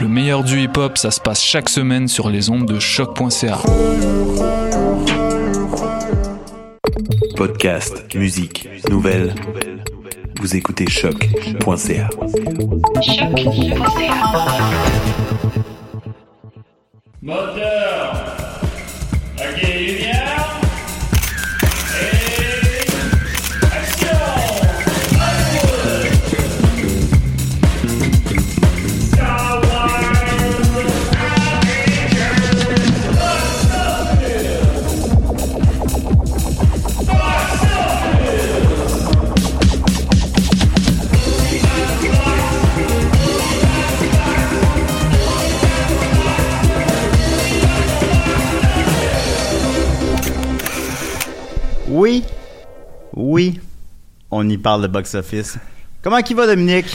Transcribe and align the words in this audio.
Le 0.00 0.08
meilleur 0.08 0.42
du 0.44 0.62
hip 0.62 0.78
hop, 0.78 0.96
ça 0.96 1.10
se 1.10 1.20
passe 1.20 1.42
chaque 1.42 1.68
semaine 1.68 2.08
sur 2.08 2.30
les 2.30 2.48
ondes 2.48 2.66
de 2.66 2.78
choc.ca. 2.78 3.58
Podcast, 7.36 8.14
musique, 8.14 8.66
nouvelles. 8.88 9.34
Vous 10.40 10.56
écoutez 10.56 10.88
choc.ca. 10.88 12.08
Moteur 17.20 18.14
Ok, 19.38 19.62
lumière 19.62 20.09
On 54.42 54.48
y 54.48 54.56
parle 54.56 54.80
de 54.80 54.86
box-office. 54.86 55.58
Comment 56.02 56.22
qu'il 56.22 56.34
va, 56.34 56.46
Dominique? 56.46 56.86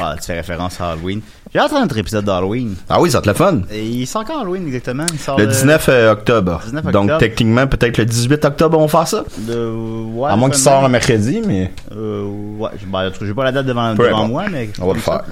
Ah, 0.00 0.16
tu 0.18 0.24
fais 0.26 0.34
référence 0.36 0.80
à 0.80 0.92
Halloween. 0.92 1.20
J'ai 1.52 1.58
hâte 1.60 1.72
à 1.74 1.80
notre 1.80 1.98
épisode 1.98 2.24
d'Halloween. 2.24 2.74
Ah 2.88 3.00
oui, 3.00 3.10
ça 3.10 3.20
te 3.20 3.28
le 3.28 3.34
fun. 3.34 3.60
Et 3.70 3.84
il 3.86 4.06
sort 4.06 4.24
quand 4.24 4.40
Halloween 4.40 4.66
exactement? 4.66 5.04
Il 5.12 5.18
sort 5.18 5.38
Le 5.38 5.46
19 5.46 5.88
octobre. 6.12 6.60
19 6.64 6.84
Donc, 6.86 6.94
octobre. 7.04 7.18
techniquement, 7.18 7.66
peut-être 7.66 7.98
le 7.98 8.06
18 8.06 8.44
octobre, 8.46 8.78
on 8.78 8.86
va 8.86 8.88
faire 8.88 9.06
ça? 9.06 9.24
De... 9.38 9.70
Ouais, 9.70 10.30
à 10.30 10.36
moins 10.36 10.48
qu'il 10.50 10.58
sorte 10.58 10.82
un 10.84 10.88
mercredi, 10.88 11.42
mais 11.46 11.70
Euh, 11.94 12.24
ouais, 12.58 12.70
ben, 12.86 13.12
j'ai 13.20 13.34
pas 13.34 13.44
la 13.44 13.52
date 13.52 13.66
devant, 13.66 13.94
moi, 14.26 14.46
mais. 14.50 14.70
on 14.80 14.88
va 14.88 14.94
le 14.94 15.00
ça. 15.00 15.12
faire. 15.12 15.22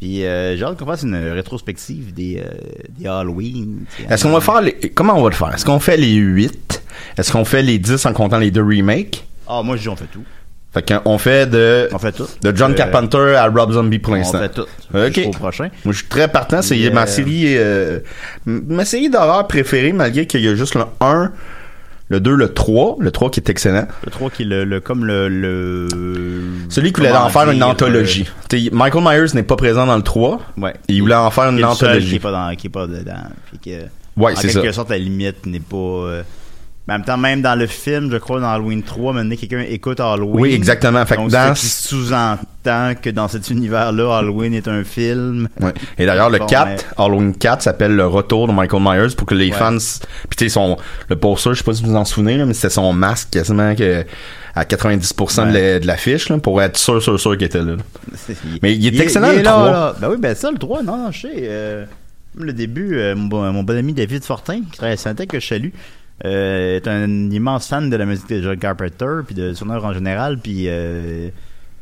Puis 0.00 0.24
euh, 0.24 0.56
j'ai 0.56 0.64
hâte 0.64 0.78
qu'on 0.78 0.86
fasse 0.86 1.02
une 1.02 1.14
rétrospective 1.14 2.14
des, 2.14 2.42
euh, 2.44 2.48
des 2.98 3.06
Halloween. 3.06 3.84
Est-ce 4.08 4.24
qu'on 4.24 4.30
va 4.32 4.40
faire 4.40 4.62
les... 4.62 4.72
Comment 4.94 5.14
on 5.18 5.22
va 5.22 5.28
le 5.28 5.34
faire? 5.34 5.54
Est-ce 5.54 5.66
qu'on 5.66 5.78
fait 5.78 5.98
les 5.98 6.14
8? 6.14 6.79
Est-ce 7.16 7.32
qu'on 7.32 7.44
fait 7.44 7.62
les 7.62 7.78
10 7.78 8.06
en 8.06 8.12
comptant 8.12 8.38
les 8.38 8.50
deux 8.50 8.62
remakes? 8.62 9.24
Ah, 9.48 9.62
moi 9.62 9.76
je 9.76 9.82
dis 9.82 9.88
on 9.88 9.96
fait 9.96 10.04
tout. 10.12 10.24
Fait 10.72 10.86
qu'on 11.02 11.18
fait 11.18 11.50
de... 11.50 11.88
On 11.92 11.98
fait 11.98 12.12
tout. 12.12 12.28
De 12.42 12.56
John 12.56 12.70
Euh, 12.70 12.74
Carpenter 12.76 13.34
à 13.34 13.48
Rob 13.48 13.72
Zombie 13.72 13.98
pour 13.98 14.12
On 14.12 14.16
l'instant. 14.16 14.38
fait 14.38 14.50
tout. 14.50 14.66
Ok. 14.94 15.30
Prochain. 15.32 15.68
Moi, 15.84 15.92
je 15.92 15.98
suis 15.98 16.06
très 16.06 16.28
partant. 16.28 16.62
C'est 16.62 16.90
ma 16.90 17.02
euh, 17.02 17.06
série, 17.06 17.56
euh, 17.58 17.98
ma 18.46 18.84
série 18.84 19.10
d'horreur 19.10 19.48
préférée, 19.48 19.92
malgré 19.92 20.26
qu'il 20.28 20.42
y 20.42 20.48
a 20.48 20.54
juste 20.54 20.76
le 20.76 20.84
1, 21.00 21.32
le 22.08 22.20
2, 22.20 22.34
le 22.36 22.54
3. 22.54 22.98
Le 23.00 23.10
3 23.10 23.30
qui 23.30 23.40
est 23.40 23.50
excellent. 23.50 23.88
Le 24.04 24.10
3 24.12 24.30
qui 24.30 24.42
est 24.42 24.46
le, 24.46 24.62
le 24.64 24.78
comme 24.78 25.04
le, 25.04 25.28
le 25.28 25.88
Celui 26.68 26.92
qui 26.92 27.00
voulait 27.00 27.10
en 27.16 27.28
faire 27.30 27.50
une 27.50 27.64
anthologie. 27.64 28.28
T'sais, 28.48 28.68
Michael 28.70 29.02
Myers 29.02 29.34
n'est 29.34 29.42
pas 29.42 29.56
présent 29.56 29.86
dans 29.86 29.96
le 29.96 30.02
3. 30.04 30.34
euh, 30.56 30.60
ouais. 30.62 30.74
Il 30.86 31.00
voulait 31.02 31.16
en 31.16 31.32
faire 31.32 31.50
une 31.50 31.64
anthologie. 31.64 32.10
qui 32.10 32.14
est 32.16 32.20
pas 32.20 32.30
dans 32.30 32.54
qui 32.54 32.68
est 32.68 32.70
pas 32.70 32.86
dedans. 32.86 33.24
Puis 33.50 33.58
que 33.58 33.80
Ouais, 34.16 34.32
en 34.34 34.36
c'est 34.36 34.48
quelque 34.52 34.66
ça. 34.68 34.72
sorte 34.74 34.90
la 34.90 34.98
limite 34.98 35.46
n'est 35.46 35.58
pas 35.60 35.76
euh, 35.76 36.22
mais 36.88 36.94
en 36.94 36.98
même 36.98 37.04
temps, 37.06 37.16
même 37.18 37.42
dans 37.42 37.54
le 37.54 37.66
film, 37.66 38.10
je 38.10 38.16
crois, 38.16 38.40
dans 38.40 38.48
Halloween 38.50 38.82
3, 38.82 39.12
maintenant, 39.12 39.36
quelqu'un 39.36 39.64
écoute 39.68 40.00
Halloween. 40.00 40.40
Oui, 40.40 40.54
exactement. 40.54 41.04
Fait 41.06 41.16
Donc, 41.16 41.30
dans- 41.30 41.54
ce 41.54 41.60
qui 41.60 41.66
sous-entend 41.66 42.94
que 43.00 43.10
dans 43.10 43.28
cet 43.28 43.50
univers-là, 43.50 44.18
Halloween 44.18 44.54
est 44.54 44.66
un 44.68 44.82
film. 44.84 45.48
Ouais. 45.60 45.72
Et 45.98 46.06
d'ailleurs, 46.06 46.30
le 46.30 46.38
Bon, 46.38 46.46
4, 46.46 46.66
mais- 46.66 47.04
Halloween 47.04 47.34
4 47.34 47.62
s'appelle 47.62 47.94
le 47.94 48.06
retour 48.06 48.48
de 48.48 48.52
Michael 48.52 48.82
Myers 48.82 49.14
pour 49.16 49.26
que 49.26 49.34
les 49.34 49.50
Ouais. 49.50 49.56
fans, 49.56 49.76
puis 49.76 50.36
tu 50.36 50.44
sais, 50.44 50.48
son, 50.48 50.76
le 51.08 51.16
poster, 51.16 51.50
je 51.52 51.58
sais 51.58 51.64
pas 51.64 51.74
si 51.74 51.82
vous 51.82 51.90
vous 51.90 51.96
en 51.96 52.04
souvenez, 52.04 52.36
là, 52.36 52.46
mais 52.46 52.54
c'était 52.54 52.70
son 52.70 52.92
masque 52.92 53.28
quasiment 53.30 53.74
que, 53.74 54.04
à 54.56 54.64
90% 54.64 55.46
de 55.46 55.52
la- 55.52 55.78
de 55.78 55.86
l'affiche, 55.86 56.32
pour 56.42 56.60
être 56.60 56.76
sûr, 56.76 57.00
sûr, 57.00 57.20
sûr 57.20 57.36
qu'il 57.36 57.46
était 57.46 57.62
là. 57.62 57.76
Mais 58.62 58.74
il 58.74 58.86
est 58.86 59.00
excellent, 59.00 59.30
il 59.30 59.38
le 59.38 59.42
là, 59.42 59.50
3. 59.52 59.70
là. 59.70 59.94
Ben 60.00 60.08
oui, 60.10 60.16
ben 60.18 60.34
ça, 60.34 60.50
le 60.50 60.58
3, 60.58 60.82
non, 60.82 60.96
non, 60.96 61.10
je 61.12 61.20
sais. 61.20 61.32
euh, 61.36 61.84
le 62.36 62.52
début, 62.52 62.96
euh, 62.96 63.14
mon, 63.14 63.26
bon- 63.26 63.52
mon 63.52 63.62
bon 63.62 63.76
ami 63.76 63.92
David 63.92 64.24
Fortin, 64.24 64.60
qui 64.70 64.78
travaille 64.78 64.96
à 65.04 65.26
que 65.26 65.38
je 65.40 65.46
salue, 65.46 65.70
euh, 66.24 66.76
est 66.76 66.86
un 66.88 67.30
immense 67.30 67.68
fan 67.68 67.88
de 67.90 67.96
la 67.96 68.04
musique 68.06 68.28
de 68.28 68.42
John 68.42 68.56
Carpenter, 68.58 69.20
puis 69.26 69.34
de 69.34 69.54
son 69.54 69.70
œuvre 69.70 69.86
en 69.86 69.92
général, 69.94 70.38
puis 70.38 70.64
euh, 70.68 71.28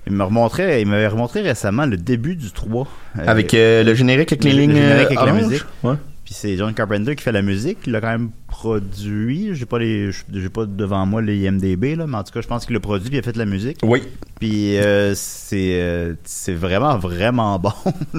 il 0.06 0.12
me 0.12 0.24
remontrait, 0.24 0.80
il 0.80 0.86
m'avait 0.88 1.08
remontré 1.08 1.40
récemment 1.42 1.86
le 1.86 1.96
début 1.96 2.36
du 2.36 2.50
3. 2.50 2.86
euh, 3.18 3.22
Avec 3.26 3.52
euh, 3.54 3.82
le 3.84 3.94
générique 3.94 4.32
avec 4.32 4.44
les 4.44 4.52
le 4.52 4.58
lignes 4.58 4.78
avec 4.82 5.10
la 5.14 5.32
musique. 5.32 5.64
Ouais. 5.82 5.94
Puis 6.24 6.34
c'est 6.34 6.56
John 6.56 6.72
Carpenter 6.74 7.16
qui 7.16 7.22
fait 7.22 7.32
la 7.32 7.42
musique. 7.42 7.78
Il 7.86 7.92
l'a 7.92 8.00
quand 8.00 8.10
même 8.10 8.30
produit. 8.58 9.50
J'ai 9.54 9.66
pas 9.66 9.78
les, 9.78 10.10
j'ai 10.32 10.48
pas 10.48 10.66
devant 10.66 11.06
moi 11.06 11.22
les 11.22 11.38
IMDb 11.46 11.96
là, 11.96 12.06
mais 12.08 12.16
en 12.16 12.24
tout 12.24 12.32
cas, 12.32 12.40
je 12.40 12.48
pense 12.48 12.66
qu'il 12.66 12.74
l'a 12.74 12.80
produit 12.80 13.08
puis 13.08 13.16
il 13.16 13.20
a 13.20 13.22
fait 13.22 13.36
la 13.36 13.44
musique. 13.46 13.78
Oui. 13.84 14.02
Puis 14.40 14.76
euh, 14.78 15.12
c'est, 15.14 15.80
euh, 15.80 16.14
c'est 16.24 16.54
vraiment 16.54 16.98
vraiment 16.98 17.58
bon. 17.60 17.72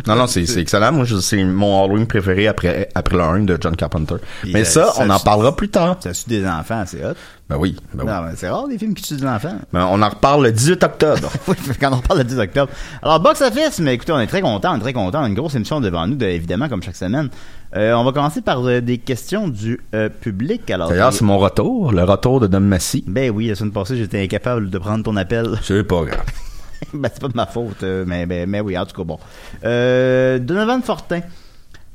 Non, 0.07 0.15
non, 0.15 0.27
c'est 0.27 0.45
c'est 0.45 0.61
excellent. 0.61 0.91
Moi, 0.93 1.05
c'est 1.21 1.43
mon 1.43 1.83
Halloween 1.83 2.07
préféré 2.07 2.47
après, 2.47 2.89
après 2.95 3.17
le 3.17 3.23
1 3.23 3.39
de 3.41 3.57
John 3.59 3.75
Carpenter. 3.75 4.15
Puis, 4.41 4.53
mais 4.53 4.61
euh, 4.61 4.65
ça, 4.65 4.91
ça- 4.93 5.03
on 5.05 5.09
en 5.09 5.19
parlera 5.19 5.55
plus 5.55 5.69
tard. 5.69 5.97
Ça 5.99 6.13
suit 6.13 6.29
des 6.29 6.45
enfants, 6.47 6.83
c'est 6.87 7.03
hot. 7.05 7.13
Ben 7.49 7.57
oui. 7.57 7.75
Ben 7.93 8.03
oui. 8.05 8.11
Non, 8.11 8.21
mais 8.23 8.31
c'est 8.35 8.47
rare 8.49 8.67
des 8.67 8.77
films 8.77 8.93
qui 8.93 9.03
tuent 9.03 9.15
des 9.17 9.25
enfants. 9.25 9.57
Ben, 9.73 9.87
on 9.91 10.01
en 10.01 10.09
reparle 10.09 10.43
le 10.45 10.51
18 10.51 10.83
octobre. 10.83 11.31
oui, 11.47 11.55
quand 11.79 11.91
on 11.91 11.99
parle 11.99 12.19
le 12.19 12.25
10 12.25 12.37
octobre. 12.39 12.71
Alors, 13.01 13.19
Box 13.19 13.41
Office, 13.41 13.79
mais 13.79 13.95
écoutez, 13.95 14.11
on 14.11 14.19
est 14.19 14.27
très 14.27 14.41
content, 14.41 14.73
on 14.73 14.77
est 14.77 14.81
très 14.81 14.93
content. 14.93 15.21
On 15.21 15.23
a 15.23 15.27
une 15.27 15.33
grosse 15.33 15.55
émission 15.55 15.81
devant 15.81 16.05
nous, 16.05 16.15
de- 16.15 16.25
évidemment, 16.27 16.69
comme 16.69 16.83
chaque 16.83 16.95
semaine. 16.95 17.29
Euh, 17.75 17.93
on 17.93 18.03
va 18.03 18.11
commencer 18.11 18.41
par 18.41 18.65
euh, 18.65 18.81
des 18.81 18.97
questions 18.97 19.47
du 19.47 19.79
euh, 19.93 20.09
public. 20.09 20.69
Alors, 20.71 20.89
D'ailleurs, 20.89 21.13
c'est 21.13 21.23
mon 21.23 21.37
retour, 21.37 21.91
le 21.91 22.03
retour 22.03 22.39
de 22.39 22.47
Dom 22.47 22.65
Massy. 22.65 23.03
Ben 23.05 23.29
oui, 23.29 23.47
la 23.47 23.55
semaine 23.55 23.71
passée, 23.71 23.95
j'étais 23.95 24.21
incapable 24.21 24.69
de 24.69 24.77
prendre 24.79 25.03
ton 25.03 25.15
appel. 25.15 25.59
C'est 25.61 25.83
pas 25.83 26.03
grave. 26.03 26.25
ben, 26.93 27.09
c'est 27.13 27.21
pas 27.21 27.27
de 27.27 27.35
ma 27.35 27.45
faute, 27.45 27.83
mais, 27.83 28.25
mais, 28.25 28.45
mais 28.45 28.61
oui, 28.61 28.77
en 28.77 28.85
tout 28.85 28.95
cas, 28.95 29.03
bon. 29.03 29.19
Donovan 29.61 30.81
Fortin 30.81 31.19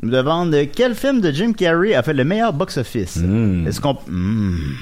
nous 0.03 0.11
demande 0.11 0.55
quel 0.75 0.95
film 0.95 1.23
de 1.23 1.33
Jim 1.33 1.53
Carrey 1.53 1.95
a 1.95 2.03
fait 2.03 2.13
le 2.13 2.25
meilleur 2.25 2.53
box-office? 2.53 3.17
Hmm. 3.17 3.67
Est-ce 3.67 3.81
qu'on... 3.81 3.97
Hmm. 4.07 4.75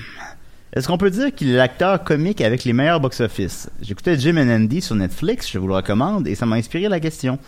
Est-ce 0.74 0.88
qu'on 0.88 0.98
peut 0.98 1.10
dire 1.10 1.34
qu'il 1.34 1.50
est 1.50 1.56
l'acteur 1.56 2.02
comique 2.02 2.40
avec 2.40 2.64
les 2.64 2.72
meilleurs 2.72 2.98
box-office? 2.98 3.70
J'écoutais 3.82 4.18
Jim 4.18 4.36
and 4.38 4.48
Andy 4.48 4.80
sur 4.80 4.96
Netflix, 4.96 5.50
je 5.50 5.58
vous 5.58 5.68
le 5.68 5.74
recommande, 5.74 6.26
et 6.26 6.34
ça 6.34 6.46
m'a 6.46 6.56
inspiré 6.56 6.88
la 6.88 6.98
question. 6.98 7.38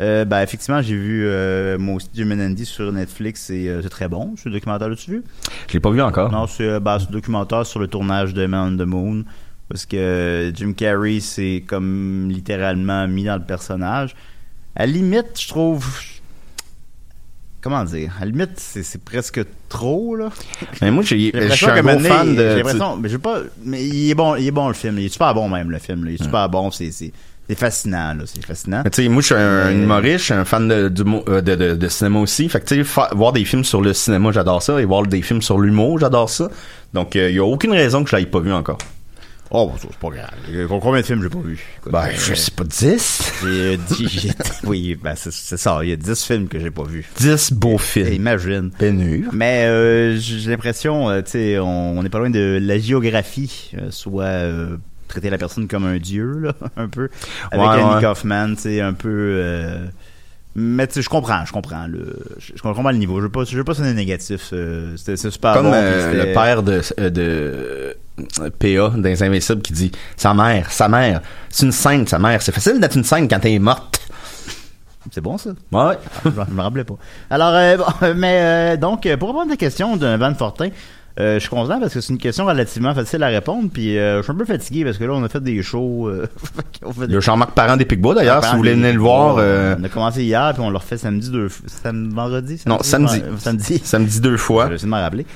Euh, 0.00 0.24
ben, 0.24 0.42
effectivement, 0.42 0.82
j'ai 0.82 0.96
vu 0.96 1.24
euh, 1.26 1.78
moi 1.78 1.96
aussi 1.96 2.08
Jim 2.14 2.30
and 2.32 2.40
Andy 2.40 2.64
sur 2.64 2.90
Netflix 2.92 3.50
et 3.50 3.68
euh, 3.68 3.80
c'est 3.82 3.90
très 3.90 4.08
bon. 4.08 4.34
Ce 4.36 4.48
documentaire, 4.48 4.88
l'as-tu 4.88 5.10
vu? 5.10 5.24
Je 5.68 5.74
l'ai 5.74 5.80
pas 5.80 5.90
vu 5.90 6.02
encore. 6.02 6.32
Non, 6.32 6.46
c'est 6.46 6.64
euh, 6.64 6.80
ben, 6.80 6.98
un 6.98 7.12
documentaire 7.12 7.64
sur 7.64 7.78
le 7.78 7.86
tournage 7.86 8.34
de 8.34 8.46
Man 8.46 8.74
on 8.74 8.84
the 8.84 8.86
Moon. 8.86 9.24
Parce 9.68 9.86
que 9.86 10.52
Jim 10.54 10.72
Carrey, 10.72 11.20
c'est 11.20 11.64
comme 11.66 12.28
littéralement 12.28 13.06
mis 13.08 13.24
dans 13.24 13.36
le 13.36 13.42
personnage. 13.42 14.14
À 14.76 14.86
la 14.86 14.92
limite, 14.92 15.40
je 15.40 15.48
trouve. 15.48 15.86
Comment 17.62 17.84
dire? 17.84 18.12
À 18.20 18.26
la 18.26 18.30
limite, 18.32 18.58
c'est 18.58 19.02
presque 19.02 19.40
trop, 19.70 20.16
là. 20.16 20.28
Mais 20.82 20.90
moi, 20.90 21.02
j'ai, 21.02 21.30
l'impression 21.32 21.54
suis 21.54 21.66
un 21.66 21.82
qu'à 21.82 21.90
un 21.90 21.96
gros 21.96 22.04
fan 22.04 22.34
de. 22.34 22.36
J'ai 22.36 22.56
l'impression, 22.56 22.96
mais 22.98 23.18
pas, 23.18 23.38
mais 23.64 23.86
il 23.86 24.10
est 24.10 24.14
bon, 24.14 24.34
il 24.34 24.46
est 24.46 24.50
bon 24.50 24.68
le 24.68 24.74
film. 24.74 24.98
Il 24.98 25.06
est 25.06 25.08
super 25.08 25.32
bon 25.34 25.48
même 25.48 25.70
le 25.70 25.78
film. 25.78 26.04
là. 26.04 26.10
Il 26.10 26.14
est 26.16 26.22
super 26.22 26.48
bon. 26.50 26.70
C'est, 26.70 26.90
c'est, 27.48 27.58
fascinant 27.58 28.14
là. 28.14 28.24
C'est 28.26 28.44
fascinant. 28.44 28.82
Tu 28.84 29.02
sais, 29.02 29.08
moi, 29.08 29.20
je 29.22 29.26
suis 29.26 29.34
un 29.34 29.66
Mais- 29.70 29.82
humoriste, 29.82 30.18
je 30.18 30.24
suis 30.24 30.34
un 30.34 30.44
fan 30.44 30.68
de, 30.68 30.88
du 30.88 31.02
euh, 31.28 31.40
de, 31.40 31.54
de, 31.54 31.74
de 31.74 31.88
cinéma 31.88 32.20
aussi. 32.20 32.48
Fait 32.48 32.60
que 32.60 32.66
tu 32.66 32.84
sais, 32.84 33.00
voir 33.12 33.32
des 33.32 33.44
films 33.44 33.64
sur 33.64 33.80
le 33.80 33.92
cinéma, 33.92 34.30
j'adore 34.32 34.62
ça. 34.62 34.80
Et 34.80 34.84
voir 34.84 35.02
des 35.06 35.22
films 35.22 35.42
sur 35.42 35.58
l'humour, 35.58 35.98
j'adore 35.98 36.30
ça. 36.30 36.48
Donc, 36.92 37.14
il 37.14 37.30
y 37.34 37.38
a 37.38 37.44
aucune 37.44 37.72
raison 37.72 38.04
que 38.04 38.10
je 38.10 38.16
l'ai 38.16 38.26
pas 38.26 38.40
vu 38.40 38.52
encore. 38.52 38.78
Oh, 39.50 39.70
ça, 39.76 39.86
c'est 39.90 39.98
pas 39.98 40.08
grave. 40.08 40.30
Euh, 40.50 40.66
Combien 40.66 41.00
de 41.00 41.06
films 41.06 41.22
j'ai 41.22 41.28
pas 41.28 41.38
vu? 41.38 41.60
Écoute, 41.78 41.92
Ben, 41.92 42.06
euh, 42.06 42.12
je 42.18 42.34
sais 42.34 42.50
pas, 42.50 42.64
10? 42.64 43.32
J'ai 43.44 43.76
dit, 43.76 44.08
j'ai- 44.10 44.30
oui, 44.64 44.96
ben 45.00 45.12
c'est, 45.14 45.30
ça. 45.56 45.78
Il 45.82 45.90
y 45.90 45.92
a 45.92 45.96
10 45.96 46.24
films 46.24 46.48
que 46.48 46.58
j'ai 46.58 46.70
pas 46.72 46.82
vus. 46.82 47.04
10 47.18 47.52
beaux 47.52 47.78
films. 47.78 48.12
Imagine. 48.14 48.70
Pénure. 48.76 49.28
Mais 49.32 49.66
euh, 49.66 50.16
j'ai 50.16 50.50
l'impression, 50.50 51.08
euh, 51.10 51.20
tu 51.22 51.32
sais, 51.32 51.58
on 51.60 52.02
n'est 52.02 52.08
pas 52.08 52.18
loin 52.18 52.30
de 52.30 52.58
la 52.60 52.78
géographie, 52.78 53.70
euh, 53.78 53.90
soit 53.90 54.24
euh, 54.24 54.76
traiter 55.08 55.30
la 55.30 55.38
personne 55.38 55.68
comme 55.68 55.84
un 55.86 55.98
dieu, 55.98 56.38
là, 56.40 56.52
un 56.76 56.88
peu, 56.88 57.08
avec 57.50 57.66
Ouais, 57.66 57.94
ouais. 57.94 58.00
Kaufman, 58.00 58.56
sais, 58.56 58.80
un 58.80 58.92
peu. 58.94 59.08
euh, 59.10 59.86
mais 60.56 60.86
tu 60.86 60.94
sais, 60.94 61.02
je 61.02 61.08
comprends, 61.08 61.44
je 61.44 61.52
comprends 61.52 61.86
le, 61.88 62.16
je, 62.38 62.52
je 62.54 62.62
comprends 62.62 62.88
le 62.90 62.96
niveau. 62.96 63.16
Je 63.18 63.24
veux 63.24 63.28
pas, 63.28 63.42
je 63.44 63.56
veux 63.56 63.64
pas 63.64 63.74
sonner 63.74 63.92
négatif. 63.92 64.50
euh, 64.52 64.96
c'était 64.96 65.16
c'est 65.16 65.30
super 65.32 65.52
Comme 65.54 65.66
bon. 65.66 65.72
euh, 65.74 66.26
le 66.26 66.32
père 66.32 66.62
de, 66.62 66.80
euh, 67.00 67.10
de 67.10 67.96
PA, 68.50 68.96
des 68.96 69.22
Invincibles, 69.24 69.62
qui 69.62 69.72
dit 69.72 69.90
Sa 70.16 70.32
mère, 70.32 70.70
sa 70.70 70.88
mère, 70.88 71.22
c'est 71.50 71.66
une 71.66 71.72
sainte, 71.72 72.08
sa 72.08 72.18
mère. 72.20 72.40
C'est 72.40 72.52
facile 72.52 72.78
d'être 72.80 72.96
une 72.96 73.02
sainte 73.04 73.28
quand 73.28 73.40
t'es 73.40 73.58
morte. 73.58 74.00
C'est 75.10 75.20
bon 75.20 75.36
ça? 75.36 75.50
Ouais. 75.72 75.98
je 76.24 76.28
me- 76.30 76.44
je 76.48 76.54
me 76.54 76.62
rappelais 76.62 76.84
pas. 76.84 76.94
Alors, 77.30 77.52
euh, 77.54 77.76
bon, 78.00 78.14
mais 78.16 78.38
euh, 78.40 78.76
donc, 78.76 79.02
pour 79.18 79.28
répondre 79.30 79.48
à 79.50 79.54
ta 79.54 79.56
question 79.56 79.96
d'un 79.96 80.16
Van 80.16 80.34
Fortin, 80.34 80.68
euh, 81.20 81.34
je 81.34 81.38
suis 81.40 81.48
content 81.48 81.78
parce 81.78 81.94
que 81.94 82.00
c'est 82.00 82.12
une 82.12 82.18
question 82.18 82.44
relativement 82.46 82.92
facile 82.94 83.22
à 83.22 83.28
répondre. 83.28 83.68
Puis, 83.72 83.96
euh, 83.98 84.18
je 84.18 84.22
suis 84.22 84.32
un 84.32 84.34
peu 84.34 84.44
fatigué 84.44 84.84
parce 84.84 84.98
que 84.98 85.04
là, 85.04 85.12
on 85.12 85.22
a 85.22 85.28
fait 85.28 85.42
des 85.42 85.62
shows. 85.62 86.08
euh, 86.08 86.26
fait 86.98 87.14
a 87.16 87.20
Jean-Marc 87.20 87.52
Parent 87.52 87.76
des 87.76 87.84
Picbois, 87.84 88.14
d'ailleurs, 88.16 88.44
si 88.44 88.50
vous 88.50 88.56
voulez 88.58 88.74
venir 88.74 88.92
le 88.92 88.98
voir. 88.98 89.36
on- 89.36 89.38
euh, 89.38 89.76
On 89.78 89.84
a 89.84 89.88
commencé 89.88 90.24
hier, 90.24 90.50
puis 90.54 90.62
on 90.62 90.70
le 90.70 90.76
refait 90.76 90.96
samedi 90.96 91.30
deux 91.30 91.48
sam- 91.66 92.10
vendredi, 92.12 92.60
Non, 92.66 92.78
samedi. 92.82 93.22
Samedi. 93.38 93.78
samedi 93.84 94.20
deux 94.20 94.36
fois. 94.36 94.64
Je 94.64 94.68
vais 94.70 94.74
essayer 94.76 94.86
de 94.86 94.90
m'en 94.90 95.00
rappeler. 95.00 95.26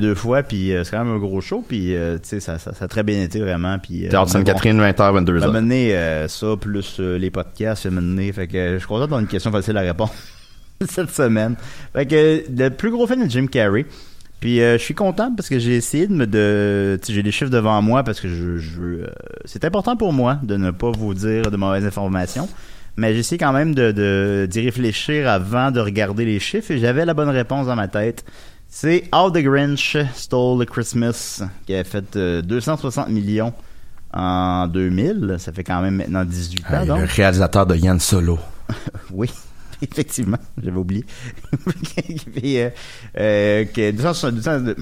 Deux 0.00 0.14
fois, 0.14 0.42
puis 0.42 0.72
c'est 0.82 0.90
quand 0.90 1.04
même 1.04 1.14
un 1.14 1.18
gros 1.18 1.40
show, 1.40 1.64
puis 1.66 1.94
tu 1.94 2.28
sais, 2.28 2.40
ça, 2.40 2.58
ça, 2.58 2.72
ça 2.74 2.84
a 2.86 2.88
très 2.88 3.02
bien 3.02 3.22
été 3.22 3.38
vraiment. 3.40 3.78
Puis, 3.78 4.08
Théâtre 4.08 4.30
Sainte-Catherine, 4.30 4.80
20h, 4.80 5.10
On 5.10 5.12
va 5.12 5.20
22h. 5.20 5.52
mener 5.52 5.94
euh, 5.94 6.28
ça, 6.28 6.56
plus 6.60 6.98
les 7.00 7.30
podcasts, 7.30 7.84
mener. 7.86 8.32
Fait 8.32 8.46
que 8.46 8.72
je 8.74 8.78
suis 8.78 8.86
content 8.88 9.00
d'avoir 9.00 9.20
une 9.20 9.26
question 9.26 9.52
facile 9.52 9.76
à 9.76 9.80
répondre 9.82 10.12
cette 10.88 11.10
semaine. 11.10 11.56
Fait 11.92 12.06
que 12.06 12.42
le 12.50 12.70
plus 12.70 12.90
gros 12.90 13.06
fan 13.06 13.24
de 13.24 13.30
Jim 13.30 13.46
Carrey. 13.46 13.84
Puis 14.42 14.60
euh, 14.60 14.76
je 14.76 14.82
suis 14.82 14.92
content 14.94 15.32
parce 15.34 15.48
que 15.48 15.58
j'ai 15.58 15.76
essayé 15.76 16.06
de 16.08 16.12
me 16.14 16.26
de 16.26 16.98
j'ai 17.08 17.22
les 17.22 17.30
chiffres 17.30 17.50
devant 17.50 17.80
moi 17.80 18.02
parce 18.02 18.20
que 18.20 18.28
je, 18.28 18.58
je 18.58 18.80
euh, 18.82 19.06
c'est 19.46 19.64
important 19.64 19.96
pour 19.96 20.12
moi 20.12 20.38
de 20.42 20.56
ne 20.56 20.70
pas 20.72 20.90
vous 20.90 21.14
dire 21.14 21.50
de 21.50 21.56
mauvaises 21.56 21.86
informations. 21.86 22.48
Mais 22.96 23.14
j'ai 23.14 23.20
essayé 23.20 23.38
quand 23.38 23.52
même 23.54 23.72
de 23.74 23.92
de- 23.92 24.46
d'y 24.50 24.60
réfléchir 24.62 25.26
avant 25.28 25.70
de 25.70 25.80
regarder 25.80 26.24
les 26.26 26.40
chiffres 26.40 26.72
et 26.72 26.78
j'avais 26.78 27.06
la 27.06 27.14
bonne 27.14 27.30
réponse 27.30 27.66
dans 27.68 27.76
ma 27.76 27.88
tête. 27.88 28.24
C'est 28.68 29.04
How 29.14 29.30
the 29.30 29.38
Grinch 29.38 29.96
Stole 30.14 30.66
Christmas 30.66 31.42
qui 31.66 31.74
a 31.74 31.84
fait 31.84 32.16
euh, 32.16 32.42
260 32.42 33.08
millions 33.10 33.52
en 34.12 34.66
2000. 34.66 35.36
Ça 35.38 35.52
fait 35.52 35.62
quand 35.64 35.80
même 35.82 35.94
maintenant 35.96 36.24
18 36.24 36.64
ans. 36.66 36.86
Donc. 36.86 36.98
le 37.00 37.06
réalisateur 37.06 37.64
de 37.64 37.76
Yann 37.76 38.00
Solo. 38.00 38.38
Oui, 39.12 39.30
effectivement, 39.90 40.38
j'avais 40.62 40.76
oublié. 40.78 41.04
Puis, 42.34 42.58
euh, 42.58 42.70
euh, 43.18 43.64
que 43.64 43.90
260, 43.90 44.34
200 44.34 44.74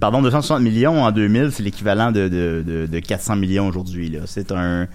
pardon, 0.00 0.22
260 0.22 0.62
millions 0.62 1.02
en 1.02 1.10
2000, 1.10 1.50
c'est 1.52 1.62
l'équivalent 1.62 2.12
de, 2.12 2.28
de, 2.28 2.64
de, 2.66 2.86
de 2.86 2.98
400 3.00 3.36
millions 3.36 3.68
aujourd'hui. 3.68 4.16
C'est 4.26 4.52
un 4.52 4.88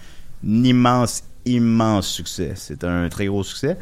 immense, 0.43 1.23
immense 1.45 2.07
succès. 2.07 2.53
C'est 2.55 2.83
un 2.83 3.09
très 3.09 3.27
gros 3.27 3.43
succès. 3.43 3.77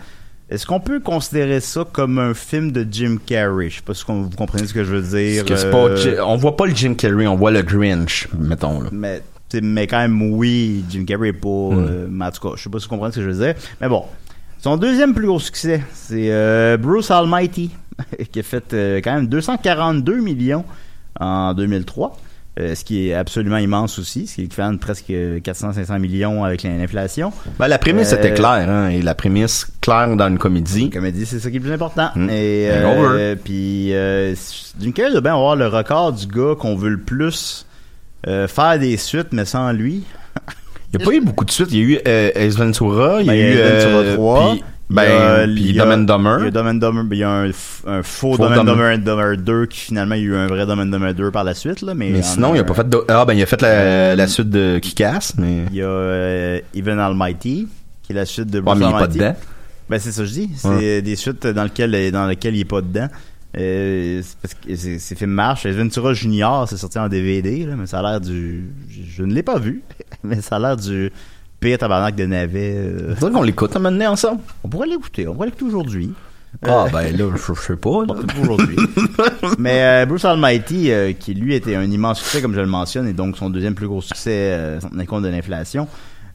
Est-ce 0.49 0.65
qu'on 0.67 0.79
peut 0.79 0.99
considérer 0.99 1.59
ça 1.59 1.85
comme 1.91 2.19
un 2.19 2.33
film 2.35 2.71
de 2.71 2.85
Jim 2.89 3.17
Carrey? 3.25 3.69
Je 3.69 3.77
sais 3.77 3.81
pas 3.81 3.95
si 3.95 4.03
vous 4.07 4.29
comprenez 4.37 4.67
ce 4.67 4.73
que 4.73 4.83
je 4.83 4.93
veux 4.93 5.01
dire. 5.19 5.43
Que 5.43 5.53
euh, 5.53 5.71
pas, 5.71 5.95
Ji- 5.95 6.19
on 6.23 6.37
voit 6.37 6.55
pas 6.55 6.67
le 6.67 6.75
Jim 6.75 6.93
Carrey, 6.93 7.25
on 7.25 7.35
voit 7.35 7.49
le 7.51 7.63
Grinch, 7.63 8.27
mettons, 8.37 8.81
là. 8.81 8.89
mais, 8.91 9.21
mais 9.59 9.87
quand 9.87 9.97
même, 9.97 10.21
oui, 10.33 10.85
Jim 10.89 11.05
Carrey 11.05 11.33
euh, 11.43 12.07
mais 12.11 12.25
en 12.25 12.31
tout 12.31 12.47
cas, 12.47 12.55
je 12.57 12.61
sais 12.63 12.69
pas 12.69 12.77
si 12.77 12.85
vous 12.85 12.89
comprenez 12.89 13.11
ce 13.13 13.17
que 13.19 13.23
je 13.23 13.29
veux 13.31 13.43
dire. 13.45 13.55
Mais 13.81 13.89
bon, 13.89 14.03
son 14.65 14.77
deuxième 14.77 15.13
plus 15.13 15.27
gros 15.27 15.39
succès, 15.39 15.83
c'est 15.93 16.31
euh, 16.31 16.75
Bruce 16.75 17.11
Almighty, 17.11 17.69
qui 18.31 18.39
a 18.39 18.41
fait 18.41 18.73
euh, 18.73 18.97
quand 18.97 19.13
même 19.13 19.27
242 19.27 20.21
millions 20.21 20.65
en 21.19 21.53
2003. 21.53 22.17
euh, 22.59 22.73
ce 22.73 22.83
qui 22.83 23.07
est 23.07 23.13
absolument 23.13 23.57
immense 23.57 23.99
aussi, 23.99 24.25
ce 24.25 24.33
qui 24.33 24.41
est 24.41 24.43
l'équivalent 24.45 24.73
de 24.73 24.79
presque 24.79 25.11
400-500 25.11 25.99
millions 25.99 26.43
avec 26.43 26.63
l'inflation. 26.63 27.31
Ben, 27.59 27.67
la 27.67 27.77
prémisse 27.77 28.11
Euh, 28.11 28.17
était 28.17 28.33
claire, 28.33 28.67
hein, 28.67 28.87
et 28.87 29.03
la 29.03 29.13
prémisse 29.13 29.67
claire 29.81 30.15
dans 30.15 30.29
une 30.29 30.39
comédie. 30.39 30.89
Elle 30.95 31.11
dit, 31.11 31.27
c'est 31.27 31.39
ça 31.39 31.51
qui 31.51 31.57
est 31.57 31.59
le 31.59 31.65
plus 31.65 31.73
important. 31.73 32.09
Mm. 32.15 32.29
Et 32.31 32.67
euh, 32.71 33.35
puis 33.35 33.93
euh, 33.93 34.33
Jim 34.79 34.93
Carrey 34.93 35.11
doit 35.11 35.21
bien 35.21 35.35
avoir 35.35 35.55
le 35.55 35.67
record 35.67 36.11
du 36.11 36.25
gars 36.25 36.55
qu'on 36.57 36.75
veut 36.75 36.89
le 36.89 37.01
plus 37.01 37.67
faire 38.25 38.79
des 38.79 38.97
suites, 38.97 39.31
mais 39.31 39.45
sans 39.45 39.71
lui. 39.73 40.05
Il 40.95 40.97
n'y 40.99 41.03
a 41.03 41.05
pas 41.05 41.15
eu 41.15 41.21
beaucoup 41.21 41.45
de 41.45 41.51
suites. 41.51 41.71
Il 41.71 41.77
y 41.77 41.81
a 41.81 41.85
eu 41.85 41.99
euh, 42.07 42.31
Ace 42.35 42.55
Ventura, 42.55 43.21
il 43.21 43.25
y 43.25 43.27
Ben, 43.27 43.33
a 43.33 43.35
il 43.37 43.55
eu 43.55 43.59
a 43.61 43.69
Ventura 43.69 43.97
euh, 44.01 44.15
3, 44.15 44.51
puis- 44.51 44.63
ben, 44.89 45.53
puis 45.55 45.73
Dumb 45.73 45.89
and 45.89 45.97
Dumber. 45.99 46.37
Il 46.41 46.45
y 46.45 46.47
a 46.47 46.51
Dumb 46.51 46.67
and 46.67 46.73
Dumber, 46.75 47.03
ben, 47.03 47.15
il 47.15 47.19
y 47.19 47.23
a 47.23 47.29
un, 47.31 47.51
faux, 47.51 48.03
Faux 48.03 48.37
Dumb 48.37 48.51
and 48.51 48.55
Dumb- 48.57 48.65
Dumber 48.67 48.93
and 48.93 48.97
Dumber 48.99 49.37
2 49.37 49.65
qui 49.65 49.79
finalement 49.79 50.15
il 50.15 50.21
y 50.21 50.25
a 50.25 50.27
eu 50.27 50.35
un 50.35 50.47
vrai 50.47 50.65
Dumb 50.65 50.79
and 50.79 50.85
Dumber 50.85 51.13
2 51.13 51.31
par 51.31 51.43
la 51.43 51.53
suite. 51.55 51.81
Là, 51.81 51.93
mais 51.95 52.21
sinon, 52.21 52.53
il 52.53 52.59
a 52.59 52.61
un- 52.61 52.63
pas 52.65 52.73
fait 52.75 52.87
de... 52.87 52.97
Ah, 53.07 53.25
ben, 53.25 53.33
il 53.33 53.41
a 53.41 53.45
fait 53.45 53.61
la, 53.61 54.15
la 54.15 54.27
suite 54.27 54.49
de 54.49 54.77
Kick-Ass, 54.79 55.33
mais... 55.37 55.63
Il 55.71 55.77
y 55.77 55.81
a 55.81 55.85
euh, 55.87 56.59
Even 56.75 56.99
Almighty, 56.99 57.67
qui 58.03 58.11
est 58.11 58.15
la 58.15 58.25
suite 58.25 58.49
de 58.51 58.59
Ouais, 58.59 58.63
Bruce 58.63 58.77
mais 58.79 58.85
il 58.85 58.89
est 58.89 58.99
pas 58.99 59.07
dedans. 59.07 59.35
Ben 59.89 59.99
c'est 59.99 60.11
ça 60.11 60.21
que 60.23 60.27
je 60.27 60.33
dis. 60.33 60.49
C'est 60.55 60.67
Ouais. 60.67 61.01
des 61.01 61.15
suites 61.15 61.45
dans 61.45 61.63
lesquelles, 61.63 62.11
dans 62.11 62.25
lesquelles 62.27 62.55
il 62.55 62.61
est 62.61 62.65
pas 62.65 62.81
dedans. 62.81 63.07
Euh, 63.57 64.21
c'est 64.23 64.37
parce 64.41 64.53
que 64.53 64.75
c'est- 64.75 64.99
ces 64.99 65.15
films 65.15 65.31
marchent. 65.31 65.65
Ventura 65.65 66.13
Junior, 66.13 66.67
c'est 66.67 66.77
sorti 66.77 66.99
en 66.99 67.07
DVD, 67.07 67.65
là, 67.65 67.75
mais 67.77 67.85
ça 67.85 67.99
a 67.99 68.01
l'air 68.01 68.21
du. 68.21 68.65
Je, 68.89 69.23
ne 69.23 69.33
l'ai 69.33 69.43
pas 69.43 69.59
vu, 69.59 69.81
mais 70.23 70.41
ça 70.41 70.57
a 70.57 70.59
l'air 70.59 70.77
du 70.77 71.11
pire 71.59 71.77
tabarnak 71.77 72.15
de 72.15 72.25
navet. 72.25 72.73
euh. 72.75 73.13
C'est 73.15 73.21
vrai 73.21 73.31
qu'on 73.31 73.43
l'écoute 73.43 73.75
un 73.75 73.79
moment 73.79 73.91
donné 73.91 74.07
ensemble. 74.07 74.41
On 74.63 74.67
pourrait 74.67 74.87
l'écouter. 74.87 75.27
On 75.27 75.33
pourrait 75.33 75.47
l'écouter 75.47 75.65
aujourd'hui. 75.65 76.11
Ah, 76.65 76.85
ben 76.91 77.15
là, 77.17 77.25
je 77.35 77.53
sais 77.61 77.75
pas. 77.75 77.89
aujourd'hui. 78.41 78.77
Mais 79.59 79.81
euh, 79.83 80.05
Bruce 80.05 80.23
Almighty, 80.25 80.89
euh, 80.91 81.11
qui 81.13 81.33
lui 81.33 81.53
était 81.53 81.75
un 81.75 81.83
immense 81.89 82.19
succès, 82.21 82.41
comme 82.41 82.55
je 82.55 82.61
le 82.61 82.65
mentionne, 82.65 83.07
et 83.07 83.13
donc 83.13 83.37
son 83.37 83.49
deuxième 83.49 83.75
plus 83.75 83.87
gros 83.87 84.01
succès, 84.01 84.31
euh, 84.53 84.79
sans 84.79 84.89
tenir 84.89 85.05
compte 85.05 85.23
de 85.23 85.27
l'inflation, 85.27 85.87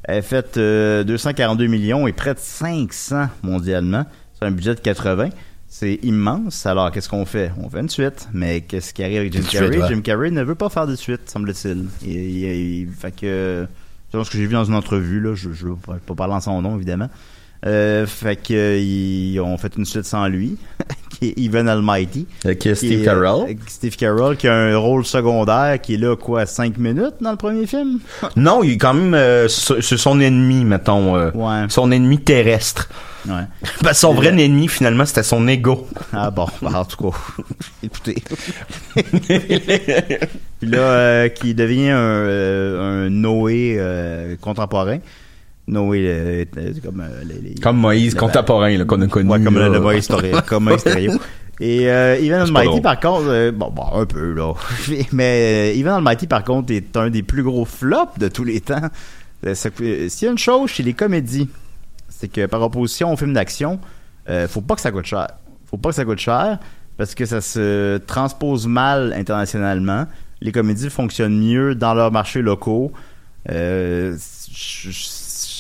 a 0.07 0.21
fait 0.21 0.57
euh, 0.59 1.05
242 1.05 1.67
millions 1.67 2.07
et 2.07 2.13
près 2.13 2.35
de 2.35 2.39
500 2.39 3.29
mondialement, 3.43 4.05
sur 4.37 4.47
un 4.47 4.51
budget 4.51 4.75
de 4.75 4.81
80. 4.81 5.31
C'est 5.73 6.01
immense. 6.03 6.67
Alors, 6.67 6.91
qu'est-ce 6.91 7.09
qu'on 7.09 7.25
fait? 7.25 7.53
On 7.57 7.71
fait 7.71 7.79
une 7.79 7.89
suite. 7.89 8.29
Mais 8.33 8.61
qu'est-ce 8.63 8.93
qui 8.93 9.05
arrive 9.05 9.19
avec 9.19 9.33
Jim 9.33 9.43
suite, 9.43 9.53
Carrey? 9.53 9.79
ouais. 9.79 9.89
Jim 9.89 10.01
Carrey 10.01 10.31
ne 10.33 10.43
veut 10.43 10.57
pas 10.57 10.69
faire 10.69 10.87
de 10.89 10.97
suite, 10.97 11.31
semble-t-il. 11.31 11.87
Il, 12.03 12.11
il- 12.11 12.81
il- 12.81 12.89
fait 12.89 13.15
que, 13.15 13.67
selon 14.11 14.25
ce 14.25 14.31
que 14.31 14.37
j'ai 14.37 14.47
vu 14.47 14.53
dans 14.55 14.65
une 14.65 14.75
entrevue, 14.75 15.21
là, 15.21 15.35
je 15.37 15.49
ne 15.49 15.55
veux 15.55 15.77
pas, 15.77 15.97
parler 16.17 16.35
en 16.35 16.41
son 16.41 16.61
nom, 16.61 16.75
évidemment. 16.77 17.09
Euh, 17.67 18.05
fait 18.05 18.35
que, 18.37 18.53
euh, 18.55 18.79
ils 18.79 19.39
ont 19.39 19.57
fait 19.59 19.77
une 19.77 19.85
suite 19.85 20.07
sans 20.07 20.27
lui, 20.27 20.57
qui 21.21 21.29
est 21.29 21.39
Even 21.39 21.69
Almighty. 21.69 22.27
Qui 22.59 22.75
Steve 22.75 23.03
est, 23.03 23.05
Carell. 23.05 23.51
euh, 23.51 23.55
Steve 23.69 23.97
Carell, 23.97 24.37
qui 24.37 24.49
a 24.49 24.55
un 24.55 24.77
rôle 24.77 25.05
secondaire, 25.05 25.81
qui 25.81 25.95
est 25.95 25.99
là, 25.99 26.17
quoi, 26.17 26.47
5 26.47 26.79
minutes 26.79 27.15
dans 27.21 27.31
le 27.33 27.37
premier 27.37 27.67
film? 27.67 28.01
Non, 28.37 28.63
il 28.63 28.73
est 28.73 28.77
quand 28.79 28.95
même... 28.95 29.15
euh, 29.15 29.47
c'est 29.49 29.97
son 29.97 30.19
ennemi, 30.21 30.65
mettons. 30.65 31.17
euh, 31.17 31.31
Ouais. 31.35 31.67
Son 31.69 31.93
ennemi 31.93 32.19
terrestre. 32.19 32.89
Ouais. 33.29 33.45
Son 33.93 34.15
vrai 34.15 34.29
ennemi, 34.29 34.67
finalement, 34.67 35.05
c'était 35.05 35.23
son 35.23 35.47
ego. 35.47 35.87
Ah 36.15 36.31
bon, 36.31 36.47
bah, 36.63 36.71
en 36.75 36.85
tout 36.87 36.97
cas, 37.11 37.17
écoutez. 37.83 38.17
Puis 38.95 40.69
là, 40.69 41.29
qui 41.29 41.55
devient 41.55 41.91
un, 41.91 42.81
un 43.07 43.11
Noé 43.11 43.79
contemporain. 44.41 44.99
Noé, 45.71 46.03
euh, 46.07 46.45
euh, 46.59 46.73
comme 46.85 47.01
euh, 47.01 47.23
les, 47.25 47.51
les- 47.51 47.55
Comme 47.61 47.79
Moïse, 47.79 48.15
le- 48.15 48.21
contemporain, 48.21 48.77
là, 48.77 48.85
qu'on 48.85 49.01
a 49.01 49.07
connu. 49.07 49.29
Ouais, 49.31 49.43
comme 49.43 49.55
le, 49.55 49.61
là. 49.61 49.69
le 49.69 49.81
Moïse 49.81 50.09
comme 50.47 50.65
Moïse. 50.65 50.85
Et 51.63 51.91
euh, 51.91 52.17
Ivan 52.21 52.41
Almighty, 52.41 52.81
par 52.81 52.99
contre, 53.01 53.27
euh, 53.29 53.53
bon, 53.53 53.71
bon, 53.71 53.85
un 53.95 54.07
peu, 54.07 54.33
là. 54.33 54.55
Mais 55.13 55.73
euh, 55.73 55.79
Ivan 55.79 55.97
Almighty, 55.97 56.27
par 56.27 56.43
contre, 56.43 56.73
est 56.73 56.97
un 56.97 57.11
des 57.11 57.23
plus 57.23 57.43
gros 57.43 57.65
flops 57.67 58.19
de 58.19 58.29
tous 58.29 58.45
les 58.45 58.61
temps. 58.63 58.81
Euh, 59.47 59.55
euh, 59.81 60.09
S'il 60.09 60.25
y 60.27 60.29
a 60.29 60.33
une 60.33 60.39
chose 60.39 60.71
chez 60.71 60.83
les 60.83 60.95
comédies, 60.95 61.49
c'est 62.09 62.29
que 62.29 62.47
par 62.47 62.63
opposition 62.63 63.13
au 63.13 63.17
film 63.17 63.35
d'action, 63.35 63.79
euh, 64.29 64.49
faut 64.49 64.63
pas 64.63 64.75
que 64.75 64.81
ça 64.81 64.91
coûte 64.91 65.05
cher. 65.07 65.27
Faut 65.71 65.77
pas 65.77 65.91
que 65.91 65.95
ça 65.97 66.05
coûte 66.05 66.19
cher 66.19 66.59
parce 66.97 67.15
que 67.15 67.25
ça 67.27 67.41
se 67.43 67.99
transpose 67.99 68.67
mal 68.67 69.13
internationalement. 69.17 70.07
Les 70.41 70.53
comédies 70.53 70.89
fonctionnent 70.91 71.39
mieux 71.39 71.75
dans 71.75 71.93
leurs 71.95 72.11
marchés 72.11 72.41
locaux. 72.43 72.91
Euh, 73.51 74.17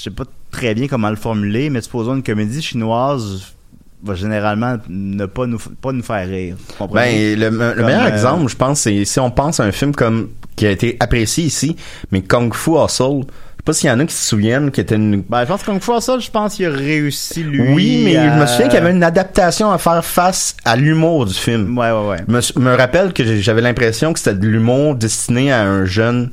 sais 0.02 0.11
pas 0.11 0.25
très 0.50 0.75
bien 0.75 0.88
comment 0.88 1.11
le 1.11 1.16
formuler, 1.16 1.71
mais 1.71 1.80
supposons 1.80 2.14
une 2.14 2.23
comédie 2.23 2.62
chinoise 2.62 3.54
va 4.02 4.14
généralement 4.14 4.76
ne 4.88 5.26
pas 5.26 5.47
nous, 5.47 5.59
pas 5.59 5.92
nous 5.92 6.02
faire 6.02 6.26
rire. 6.26 6.57
Ben, 6.92 7.38
le, 7.38 7.50
meilleur 7.50 8.04
euh, 8.04 8.09
exemple, 8.09 8.49
je 8.49 8.57
pense, 8.57 8.80
c'est 8.80 9.04
si 9.04 9.21
on 9.21 9.30
pense 9.30 9.61
à 9.61 9.64
un 9.64 9.73
film 9.73 9.95
comme 9.95 10.30
qui 10.57 10.66
a 10.66 10.71
été 10.71 10.97
apprécié 11.00 11.45
ici, 11.45 11.76
mais 12.11 12.23
Kung 12.23 12.52
Fu 12.54 12.73
Hustle. 12.83 13.25
Je 13.61 13.62
sais 13.62 13.66
pas 13.66 13.73
s'il 13.75 13.90
y 13.90 13.92
en 13.92 14.00
a 14.00 14.07
qui 14.07 14.14
se 14.14 14.26
souviennent, 14.26 14.71
qui 14.71 14.80
était 14.80 14.95
une. 14.95 15.21
Ben, 15.28 15.42
je 15.42 15.49
pense 15.49 15.61
que 15.62 15.66
Kung 15.66 15.83
Fu 15.83 15.92
Hustle, 15.95 16.21
je 16.21 16.30
pense 16.30 16.54
qu'il 16.54 16.64
a 16.64 16.71
réussi, 16.71 17.42
lui. 17.42 17.75
oui, 17.75 18.02
mais 18.07 18.16
à- 18.16 18.35
je 18.35 18.40
me 18.40 18.47
souviens 18.47 18.69
qu'il 18.69 18.78
y 18.78 18.83
avait 18.83 18.90
une 18.90 19.02
adaptation 19.04 19.71
à 19.71 19.76
faire 19.76 20.02
face 20.02 20.57
à 20.64 20.76
l'humour 20.76 21.26
du 21.26 21.35
film. 21.35 21.76
Ouais, 21.76 21.90
ouais, 21.90 22.09
ouais. 22.09 22.16
Je 22.26 22.59
me, 22.59 22.64
me 22.71 22.75
rappelle 22.75 23.12
que 23.12 23.23
j'avais 23.40 23.61
l'impression 23.61 24.14
que 24.14 24.19
c'était 24.19 24.35
de 24.35 24.47
l'humour 24.47 24.95
destiné 24.95 25.52
à 25.52 25.62
un 25.62 25.85
jeune 25.85 26.30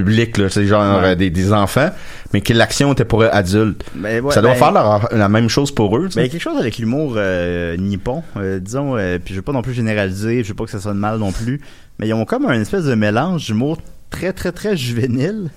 public, 0.00 0.36
là, 0.38 0.48
c'est 0.48 0.66
genre 0.66 1.00
Ouais. 1.00 1.08
euh, 1.08 1.14
des, 1.14 1.30
des 1.30 1.52
enfants, 1.52 1.90
mais 2.32 2.40
que 2.40 2.52
l'action 2.52 2.92
était 2.92 3.04
pour 3.04 3.22
adultes. 3.22 3.84
Ben, 3.94 4.22
ouais, 4.24 4.32
ça 4.34 4.40
doit 4.40 4.52
ben, 4.52 4.56
faire 4.56 5.08
la 5.12 5.28
même 5.28 5.48
chose 5.48 5.70
pour 5.74 5.96
eux. 5.96 6.08
Ben, 6.14 6.22
il 6.22 6.26
y 6.26 6.26
a 6.26 6.28
quelque 6.28 6.40
chose 6.42 6.58
avec 6.58 6.78
l'humour 6.78 7.14
euh, 7.16 7.76
nippon, 7.76 8.22
euh, 8.36 8.58
disons, 8.60 8.96
euh, 8.96 9.18
puis 9.22 9.34
je 9.34 9.38
veux 9.40 9.42
pas 9.42 9.52
non 9.52 9.62
plus 9.62 9.74
généraliser, 9.74 10.42
je 10.44 10.48
veux 10.48 10.54
pas 10.54 10.64
que 10.64 10.70
ça 10.70 10.80
sonne 10.80 10.98
mal 10.98 11.18
non 11.18 11.32
plus, 11.32 11.60
mais 11.98 12.06
ils 12.08 12.14
ont 12.14 12.24
comme 12.24 12.46
un 12.46 12.60
espèce 12.60 12.84
de 12.84 12.94
mélange 12.94 13.46
d'humour 13.46 13.78
très, 14.10 14.32
très, 14.32 14.52
très 14.52 14.76
juvénile 14.76 15.50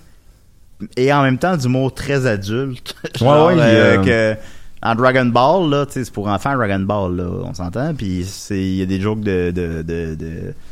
et 0.96 1.12
en 1.12 1.22
même 1.24 1.38
temps 1.38 1.58
d'humour 1.58 1.93
très 1.93 2.25
adulte. 2.25 2.96
Genre, 3.19 3.48
ouais, 3.48 3.55
il, 3.55 3.60
euh, 3.62 3.98
que 4.36 4.39
en 4.81 4.96
Dragon 4.96 5.25
Ball, 5.25 5.69
là, 5.69 5.86
c'est 5.89 6.10
pour 6.10 6.29
enfants 6.29 6.55
Dragon 6.55 6.79
Ball, 6.79 7.17
là, 7.17 7.25
on 7.43 7.53
s'entend, 7.53 7.93
puis 7.93 8.25
c'est 8.25 8.58
il 8.58 8.75
y 8.75 8.81
a 8.81 8.86
des 8.86 9.01
jokes 9.01 9.19
de... 9.19 9.51
de, 9.53 9.81
de, 9.84 10.15
de, 10.15 10.15
de 10.15 10.53
ce- 10.53 10.68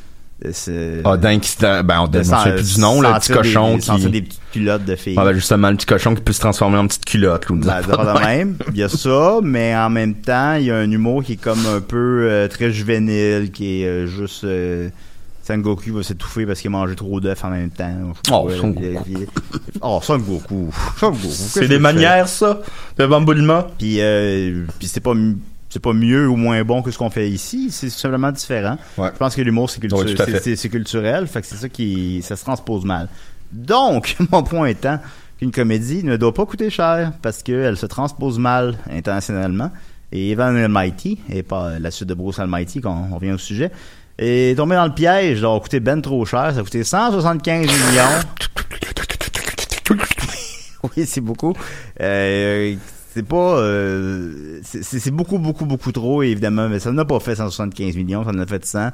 Ah, 1.04 1.18
d'un 1.18 1.40
qui 1.40 1.50
se- 1.50 1.82
ben, 1.82 2.02
on 2.02 2.08
ne 2.08 2.24
sait 2.24 2.54
plus 2.56 2.76
du 2.76 2.80
nom, 2.82 3.02
le 3.02 3.08
petit 3.20 3.32
cochon 3.34 3.76
des- 3.76 3.82
qui. 3.82 4.10
des 4.10 4.22
petites 4.22 4.42
culottes 4.54 4.86
de 4.86 4.96
filles. 4.96 5.16
Ah, 5.18 5.26
ben, 5.26 5.34
justement, 5.34 5.70
le 5.72 5.76
petit 5.78 5.86
cochon 5.88 6.14
qui 6.16 6.22
peut 6.22 6.34
se 6.34 6.40
transformer 6.40 6.78
en 6.78 6.88
petite 6.88 7.06
culotte, 7.06 7.50
ou 7.50 7.56
Ben, 7.56 7.82
de 7.82 7.88
de 7.92 8.20
même. 8.26 8.56
Il 8.72 8.78
y 8.78 8.84
a 8.84 8.90
ça, 8.90 9.40
mais 9.42 9.76
en 9.76 9.90
même 9.90 10.14
temps, 10.16 10.54
il 10.54 10.66
y 10.66 10.72
a 10.72 10.76
un 10.78 10.92
humour 10.92 11.24
qui 11.24 11.34
est 11.34 11.42
comme 11.42 11.66
un 11.66 11.82
peu 11.82 12.28
euh, 12.30 12.48
très 12.48 12.72
juvénile, 12.72 13.50
qui 13.52 13.82
est 13.82 13.88
euh, 13.88 14.06
juste 14.08 14.44
euh, 14.44 14.90
Sangoku 15.44 15.94
va 15.94 16.04
s'étouffer 16.04 16.46
parce 16.46 16.60
qu'il 16.60 16.68
a 16.68 16.72
mangé 16.72 16.94
trop 16.96 17.20
d'œufs 17.22 17.44
en 17.44 17.50
même 17.50 17.70
temps. 17.70 17.90
Oh, 18.32 18.50
Son 18.60 18.76
il- 19.08 19.28
Oh, 19.82 21.12
que 21.12 21.28
C'est 21.30 21.68
des 21.68 21.80
manières, 21.80 22.28
ça, 22.28 22.60
de 22.98 23.06
bamboulement. 23.06 23.66
Puis, 23.80 23.98
euh, 24.02 24.66
puis 24.78 24.88
c'est 24.88 25.00
pas 25.00 25.14
c'est 25.78 25.82
pas 25.84 25.94
mieux 25.94 26.28
ou 26.28 26.36
moins 26.36 26.64
bon 26.64 26.82
que 26.82 26.90
ce 26.90 26.98
qu'on 26.98 27.12
fait 27.12 27.30
ici, 27.30 27.70
c'est 27.70 27.92
simplement 27.92 28.32
différent. 28.32 28.78
Ouais. 28.98 29.10
Je 29.14 29.18
pense 29.20 29.36
que 29.36 29.42
l'humour 29.44 29.70
c'est 29.70 29.80
cultu- 29.80 30.70
culturel, 30.70 31.28
fait 31.28 31.42
que 31.42 31.46
c'est 31.48 31.56
ça 31.56 31.70
qui 31.70 32.24
ça 32.24 32.36
se 32.36 32.44
transpose 32.44 32.84
mal. 32.84 33.08
Donc, 33.52 34.16
mon 34.32 34.42
point 34.42 34.66
étant 34.70 34.98
qu'une 35.38 35.52
comédie 35.52 36.04
ne 36.04 36.18
doit 36.18 36.34
pas 36.34 36.48
coûter 36.48 36.72
cher 36.72 37.12
parce 37.22 37.44
qu'elle 37.44 37.78
se 37.78 37.86
transpose 37.86 38.40
mal 38.40 38.76
internationalement. 38.90 39.70
Et 40.12 40.32
Evan 40.32 40.58
Almighty, 40.58 41.20
et 41.30 41.44
pas 41.44 41.78
la 41.78 41.92
suite 41.92 42.10
de 42.10 42.16
Bruce 42.16 42.40
Almighty, 42.40 42.82
quand 42.82 43.10
on 43.12 43.14
revient 43.14 43.34
au 43.34 43.38
sujet, 43.38 43.70
est 44.18 44.58
tombé 44.58 44.76
dans 44.78 44.86
le 44.88 44.96
piège 44.96 45.42
d'avoir 45.42 45.62
coûté 45.62 45.80
ben 45.80 46.02
trop 46.02 46.26
cher. 46.26 46.54
Ça 46.56 46.62
a 46.62 46.64
coûté 46.64 46.84
175 46.84 47.68
millions. 47.68 48.04
oui, 50.98 51.06
c'est 51.06 51.22
beaucoup. 51.22 51.54
Euh, 52.02 52.76
c'est 53.18 53.26
pas... 53.28 53.58
euh, 53.60 54.60
c'est- 54.64 55.10
beaucoup, 55.12 55.40
beaucoup, 55.40 55.66
beaucoup 55.66 55.92
trop, 55.92 56.22
évidemment. 56.22 56.70
Mais 56.70 56.80
ça 56.80 56.92
n'a 56.92 57.04
pas 57.06 57.20
fait 57.20 57.36
175 57.36 57.96
millions, 57.96 58.24
ça 58.24 58.30
en 58.30 58.38
a 58.40 58.46
fait 58.46 58.64
100. 58.64 58.92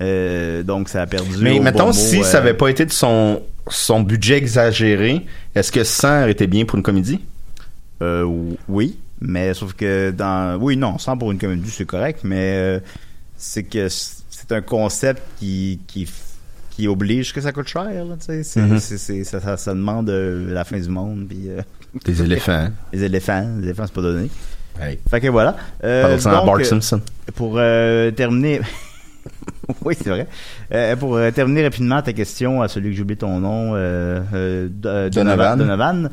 Euh, 0.00 0.62
donc, 0.62 0.88
ça 0.88 1.02
a 1.02 1.06
perdu. 1.06 1.36
Mais 1.42 1.60
mettons, 1.60 1.86
bon 1.86 1.92
si 1.92 2.20
euh, 2.20 2.22
ça 2.22 2.38
avait 2.38 2.54
pas 2.54 2.68
été 2.68 2.86
de 2.86 2.92
son, 2.92 3.42
son 3.68 4.00
budget 4.00 4.38
exagéré, 4.38 5.26
est-ce 5.54 5.70
que 5.72 5.84
100 5.84 6.22
aurait 6.22 6.30
été 6.32 6.46
bien 6.46 6.64
pour 6.64 6.76
une 6.76 6.82
comédie? 6.82 7.20
Euh, 8.00 8.24
oui, 8.68 8.96
mais 9.20 9.52
sauf 9.54 9.74
que 9.74 10.10
dans 10.12 10.56
oui 10.60 10.76
non, 10.76 10.98
sans 10.98 11.18
pour 11.18 11.30
une 11.32 11.38
comédie 11.38 11.68
c'est 11.70 11.84
correct, 11.84 12.20
mais 12.22 12.36
euh, 12.56 12.80
c'est 13.36 13.64
que 13.64 13.88
c'est 13.88 14.52
un 14.52 14.60
concept 14.62 15.20
qui 15.40 15.80
qui 15.88 16.08
qui 16.70 16.86
oblige 16.86 17.32
que 17.34 17.40
ça 17.40 17.50
coûte 17.50 17.66
cher 17.66 17.82
là, 17.84 18.04
Mhm. 18.04 18.78
c'est- 18.78 19.24
ça, 19.24 19.40
ça, 19.40 19.56
ça 19.56 19.74
demande 19.74 20.08
euh, 20.10 20.54
la 20.54 20.62
fin 20.62 20.78
du 20.78 20.88
monde 20.88 21.26
puis 21.28 21.48
euh, 21.48 21.60
Des 22.04 22.22
éléphants. 22.22 22.68
les 22.92 23.02
éléphants, 23.04 23.46
les 23.58 23.64
éléphants 23.64 23.84
c'est 23.86 23.94
pas 23.94 24.02
donné. 24.02 24.28
Hey. 24.80 24.98
Fait 25.10 25.20
que 25.20 25.28
voilà. 25.28 25.56
Euh, 25.82 26.02
Parle-en 26.18 26.30
à 26.30 26.36
donc, 26.38 26.46
Bart 26.46 26.60
euh, 26.60 26.64
Simpson. 26.64 27.00
pour 27.34 27.54
euh, 27.56 28.10
terminer 28.12 28.60
oui, 29.84 29.94
c'est 30.00 30.08
vrai. 30.10 30.26
Euh, 30.72 30.94
pour 30.96 31.18
terminer 31.34 31.64
rapidement 31.64 32.00
ta 32.00 32.12
question 32.12 32.62
à 32.62 32.68
celui 32.68 32.90
que 32.90 32.96
j'ai 32.96 33.02
oublié 33.02 33.18
ton 33.18 33.40
nom, 33.40 33.72
Do- 33.72 35.08
Donovan. 35.10 35.58
Donovan. 35.58 36.10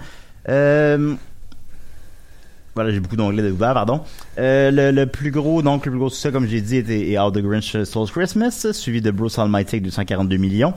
Voilà, 2.74 2.92
j'ai 2.92 3.00
beaucoup 3.00 3.16
d'onglets 3.16 3.50
ouverts, 3.50 3.74
pardon. 3.74 4.02
Euh, 4.38 4.70
le, 4.70 4.92
le 4.92 5.06
plus 5.06 5.32
gros, 5.32 5.62
donc 5.62 5.86
le 5.86 5.92
plus 5.92 6.00
gros 6.00 6.10
succès, 6.10 6.30
comme 6.32 6.46
j'ai 6.46 6.60
dit, 6.60 6.76
était 6.76 7.18
How 7.18 7.32
the 7.32 7.38
Grinch 7.40 7.82
Stole 7.84 8.10
Christmas, 8.10 8.68
suivi 8.74 9.00
de 9.00 9.12
Bruce 9.12 9.40
Almighty 9.40 9.76
avec 9.76 9.84
242 9.84 10.36
millions, 10.36 10.74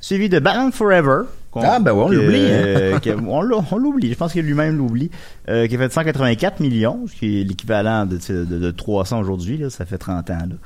suivi 0.00 0.30
de 0.30 0.38
Batman 0.38 0.72
Forever. 0.72 1.24
Ah, 1.62 1.78
ben 1.80 1.92
ouais, 1.92 2.04
on 2.04 2.08
l'oublie, 2.08 2.46
hein. 2.50 2.98
euh, 3.06 3.20
on 3.26 3.78
l'oublie, 3.78 4.10
je 4.10 4.16
pense 4.16 4.32
qu'il 4.32 4.42
lui-même 4.42 4.76
l'oublie, 4.76 5.10
euh, 5.48 5.66
qui 5.66 5.76
a 5.76 5.78
fait 5.78 5.92
184 5.92 6.60
millions, 6.60 7.06
ce 7.06 7.14
qui 7.14 7.40
est 7.40 7.44
l'équivalent 7.44 8.06
de, 8.06 8.18
de, 8.28 8.58
de 8.58 8.70
300 8.70 9.20
aujourd'hui, 9.20 9.58
là, 9.58 9.70
ça 9.70 9.84
fait 9.84 9.98
30 9.98 10.30
ans. 10.30 10.34
Là. 10.34 10.56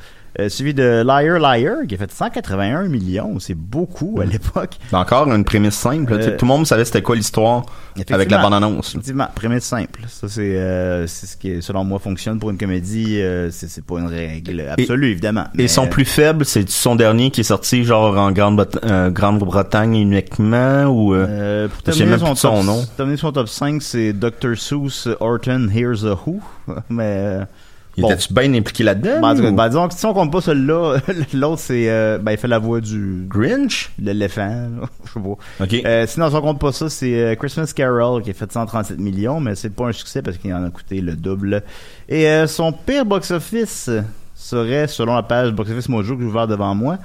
Euh, 0.40 0.49
suivi 0.49 0.73
de 0.73 1.02
Liar 1.04 1.40
Liar, 1.40 1.78
qui 1.88 1.97
a 1.97 1.99
fait 1.99 2.12
181 2.12 2.87
millions, 2.87 3.40
c'est 3.40 3.57
beaucoup 3.57 4.21
à 4.23 4.25
l'époque. 4.25 4.76
Encore 4.92 5.26
une 5.33 5.45
prémisse 5.45 5.75
simple. 5.75 6.12
Euh, 6.12 6.37
Tout 6.37 6.45
le 6.45 6.49
monde 6.49 6.64
savait 6.64 6.85
c'était 6.85 7.02
quoi 7.02 7.16
l'histoire 7.16 7.66
avec 8.09 8.30
la 8.30 8.38
bande-annonce. 8.38 8.90
Effectivement, 8.90 9.26
prémisse 9.35 9.64
simple. 9.64 10.02
Ça, 10.07 10.28
c'est 10.28 10.57
euh, 10.57 11.09
c'est 11.09 11.26
ce 11.26 11.37
qui, 11.37 11.61
selon 11.61 11.83
moi, 11.83 11.99
fonctionne 11.99 12.38
pour 12.38 12.50
une 12.50 12.57
comédie. 12.57 13.21
c'est 13.50 13.85
pas 13.85 13.99
une 13.99 14.07
règle 14.07 14.61
absolue, 14.68 15.11
évidemment. 15.11 15.47
Et 15.59 15.66
son 15.66 15.88
plus 15.88 16.04
faible, 16.04 16.45
c'est 16.45 16.68
son 16.71 16.95
dernier 16.95 17.33
qui 17.33 17.40
est 17.40 17.45
sorti 17.45 17.83
genre 17.83 18.16
en 18.16 18.30
Grande-Bretagne 18.30 19.97
uniquement 19.97 20.85
ou 20.85 21.16
pour 21.16 21.83
terminer 21.83 22.11
même 22.11 22.21
son, 22.21 22.33
de 22.35 22.38
son 22.38 22.54
top, 22.54 22.64
nom. 22.64 22.85
terminer 22.97 23.16
son 23.16 23.33
top 23.33 23.49
5, 23.49 23.83
c'est 23.83 24.12
Dr. 24.12 24.57
Seuss, 24.57 25.09
Orton, 25.18 25.68
Here's 25.75 26.04
a 26.04 26.16
Who. 26.26 26.40
Mais, 26.88 27.40
il 27.99 28.02
bon. 28.02 28.09
était-tu 28.11 28.33
bien 28.33 28.55
impliqué 28.55 28.85
là-dedans? 28.85 29.21
Ben, 29.21 29.38
ou- 29.38 29.52
ben, 29.55 29.69
disons 29.69 29.88
que 29.88 29.95
si 29.95 30.07
on 30.07 30.14
compte 30.14 30.33
pas 30.33 30.40
celui-là, 30.40 30.99
l'autre, 31.35 31.59
c'est, 31.61 31.90
euh, 31.90 32.19
ben, 32.19 32.33
il 32.33 32.38
fait 32.38 32.49
la 32.49 32.59
voix 32.59 32.81
du, 32.81 33.26
Grinch? 33.28 33.90
de 33.99 34.07
l'éléphant, 34.12 34.69
je 35.05 35.12
sais 35.12 35.21
pas. 35.21 35.64
Ok. 35.64 35.75
Euh, 35.85 36.07
sinon, 36.07 36.31
si 36.31 36.37
on 36.37 36.40
compte 36.40 36.61
pas 36.61 36.73
ça, 36.73 36.88
c'est 36.88 37.14
euh, 37.21 37.35
Christmas 37.35 37.73
Carol 37.75 38.23
qui 38.23 38.31
a 38.31 38.35
fait 38.35 38.50
137 38.50 38.99
millions, 38.99 39.40
mais 39.40 39.55
c'est 39.55 39.71
pas 39.75 39.87
un 39.88 39.93
succès 39.93 40.23
parce 40.23 40.37
qu'il 40.38 40.55
en 40.55 40.64
a 40.64 40.71
coûté 40.71 41.00
le 41.00 41.17
double. 41.17 41.62
Et 42.09 42.26
euh, 42.28 42.47
son 42.47 42.73
pire 42.73 43.05
box-office 43.05 43.90
serait, 44.35 44.87
selon 44.87 45.14
la 45.17 45.23
page 45.25 45.50
Box 45.52 45.71
Office 45.71 45.88
Mojo 45.88 46.14
que 46.17 46.23
j'ai 46.23 46.28
ouvert 46.28 46.47
devant 46.47 46.75
moi, 46.75 46.99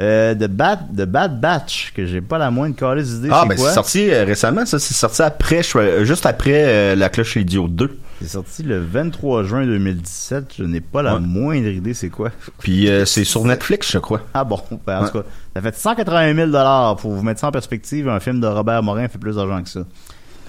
euh, 0.00 0.34
The, 0.34 0.46
Bad, 0.46 0.78
The 0.96 1.04
Bad 1.04 1.40
Batch, 1.40 1.92
que 1.94 2.06
j'ai 2.06 2.20
pas 2.20 2.38
la 2.38 2.50
moindre 2.50 2.74
d'idée 3.02 3.28
ah, 3.32 3.44
ben 3.48 3.56
c'est 3.58 3.74
sorti 3.74 4.10
euh, 4.10 4.24
récemment, 4.24 4.64
ça. 4.64 4.78
C'est 4.78 4.94
sorti 4.94 5.22
après, 5.22 5.62
je- 5.62 5.76
euh, 5.76 6.04
juste 6.04 6.24
après 6.24 6.94
La 6.96 7.08
Cloche 7.08 7.36
et 7.36 7.40
l'Idiot 7.40 7.68
2. 7.68 7.98
C'est 8.20 8.28
sorti 8.28 8.62
le 8.64 8.80
23 8.80 9.44
juin 9.44 9.64
2017. 9.66 10.54
Je 10.58 10.64
n'ai 10.64 10.80
pas 10.80 11.02
la 11.02 11.14
Ouais. 11.14 11.20
moindre 11.20 11.68
idée 11.68 11.94
c'est 11.94 12.08
quoi. 12.08 12.30
Puis 12.58 12.88
euh, 12.88 13.04
c'est 13.04 13.24
sur 13.24 13.44
Netflix, 13.44 13.90
je 13.92 13.98
crois. 13.98 14.22
Ah 14.34 14.44
bon, 14.44 14.60
ben, 14.86 15.02
en 15.02 15.06
tout 15.06 15.18
cas, 15.18 15.24
ça 15.54 15.62
fait 15.62 15.76
180 15.76 16.34
000 16.34 16.46
dollars 16.48 16.96
pour 16.96 17.12
vous 17.12 17.22
mettre 17.22 17.40
ça 17.40 17.48
en 17.48 17.52
perspective. 17.52 18.08
Un 18.08 18.20
film 18.20 18.40
de 18.40 18.46
Robert 18.46 18.82
Morin 18.82 19.06
fait 19.08 19.18
plus 19.18 19.36
d'argent 19.36 19.62
que 19.62 19.68
ça. 19.68 19.80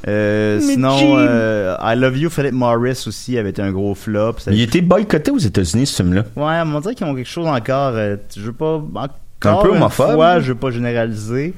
Euh, 0.08 0.60
sinon, 0.62 0.98
euh, 1.18 1.76
I 1.82 1.96
Love 1.98 2.18
You, 2.18 2.30
Philip 2.30 2.54
Morris 2.54 3.04
aussi 3.06 3.38
avait 3.38 3.50
été 3.50 3.62
un 3.62 3.72
gros 3.72 3.94
flop. 3.96 4.36
Ça- 4.40 4.52
Il 4.52 4.62
était 4.62 4.80
boycotté 4.82 5.30
aux 5.30 5.38
États-Unis, 5.38 5.88
ce 5.88 5.98
film-là. 6.02 6.24
Ouais, 6.38 6.62
on 6.74 6.80
dirait 6.80 6.96
qu'ils 6.96 7.06
ont 7.06 7.14
quelque 7.16 7.28
chose 7.30 7.48
encore. 7.48 7.92
euh, 7.96 8.16
je 8.36 8.42
veux 8.42 8.54
pas 8.54 8.76
encore 8.78 9.60
Un 9.60 9.62
peu 9.62 9.70
une 9.72 9.76
homophobe. 9.76 10.14
fois, 10.14 10.40
je 10.40 10.54
veux 10.54 10.58
pas 10.58 10.72
généraliser, 10.72 11.54